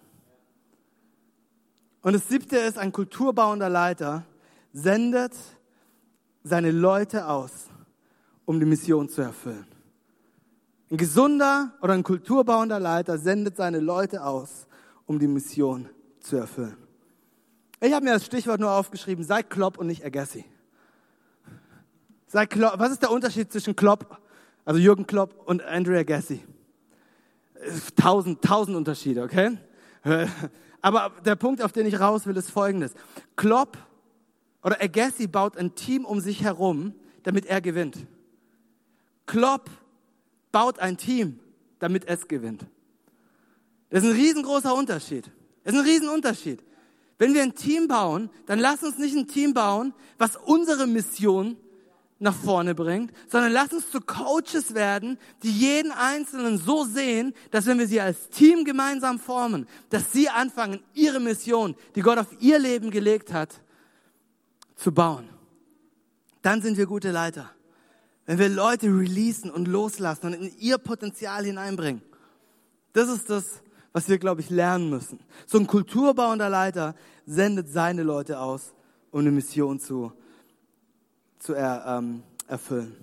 [2.03, 4.23] Und das siebte ist, ein kulturbauender Leiter
[4.73, 5.33] sendet
[6.43, 7.69] seine Leute aus,
[8.45, 9.65] um die Mission zu erfüllen.
[10.91, 14.66] Ein gesunder oder ein kulturbauender Leiter sendet seine Leute aus,
[15.07, 15.89] um die Mission
[16.19, 16.77] zu erfüllen.
[17.79, 20.45] Ich habe mir das Stichwort nur aufgeschrieben, sei Klopp und nicht Agassi.
[22.27, 22.77] Sei Klopp.
[22.77, 24.19] Was ist der Unterschied zwischen Klopp,
[24.65, 26.43] also Jürgen Klopp und Andrew Agassi?
[27.95, 29.57] Tausend, tausend Unterschiede, okay?
[30.81, 32.93] Aber der Punkt, auf den ich raus will, ist folgendes.
[33.35, 33.77] Klopp
[34.63, 36.93] oder Agassi baut ein Team um sich herum,
[37.23, 38.05] damit er gewinnt.
[39.25, 39.69] Klopp
[40.51, 41.39] baut ein Team,
[41.79, 42.65] damit es gewinnt.
[43.89, 45.31] Das ist ein riesengroßer Unterschied.
[45.63, 46.63] Das ist ein Riesenunterschied.
[47.17, 51.57] Wenn wir ein Team bauen, dann lass uns nicht ein Team bauen, was unsere Mission
[52.19, 57.65] nach vorne bringt, sondern lass uns zu Coaches werden, die jeden Einzelnen so sehen, dass
[57.65, 62.27] wenn wir sie als Team gemeinsam formen, dass sie anfangen, ihre Mission, die Gott auf
[62.39, 63.61] ihr Leben gelegt hat,
[64.75, 65.29] zu bauen.
[66.41, 67.51] Dann sind wir gute Leiter.
[68.25, 72.01] Wenn wir Leute releasen und loslassen und in ihr Potenzial hineinbringen.
[72.93, 73.61] Das ist das,
[73.97, 75.19] was wir, glaube ich, lernen müssen.
[75.47, 76.93] So ein kulturbauender Leiter
[77.25, 78.75] sendet seine Leute aus,
[79.09, 80.13] um eine Mission zu
[81.39, 82.95] zu er, ähm, erfüllen.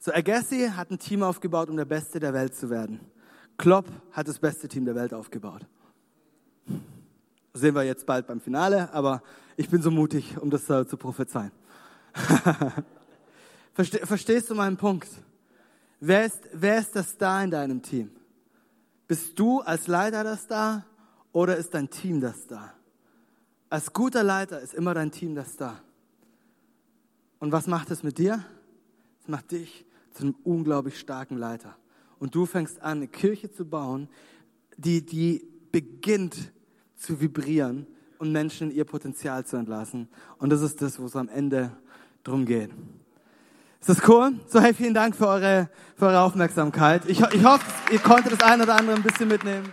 [0.00, 2.98] So, Agassi hat ein Team aufgebaut, um der Beste der Welt zu werden.
[3.56, 5.64] Klopp hat das beste Team der Welt aufgebaut.
[7.52, 9.22] Das sehen wir jetzt bald beim Finale, aber
[9.56, 11.52] ich bin so mutig, um das äh, zu prophezeien.
[13.72, 15.06] Verste verstehst du meinen Punkt?
[16.00, 18.10] Wer ist, wer ist der Star in deinem Team?
[19.06, 20.86] Bist du als Leiter der Star
[21.32, 22.72] oder ist dein Team der Star?
[23.68, 25.80] Als guter Leiter ist immer dein Team das da.
[27.38, 28.44] Und was macht es mit dir?
[29.20, 31.76] Es macht dich zu einem unglaublich starken Leiter.
[32.18, 34.08] Und du fängst an, eine Kirche zu bauen,
[34.76, 36.52] die, die beginnt
[36.96, 37.86] zu vibrieren
[38.18, 40.08] und Menschen ihr Potenzial zu entlassen.
[40.38, 41.76] Und das ist das, wo es am Ende
[42.24, 42.70] drum geht.
[43.80, 44.32] Ist das cool?
[44.46, 47.02] So, hey, vielen Dank für eure, für eure Aufmerksamkeit.
[47.06, 49.72] Ich, ich hoffe, ihr konntet das eine oder andere ein bisschen mitnehmen.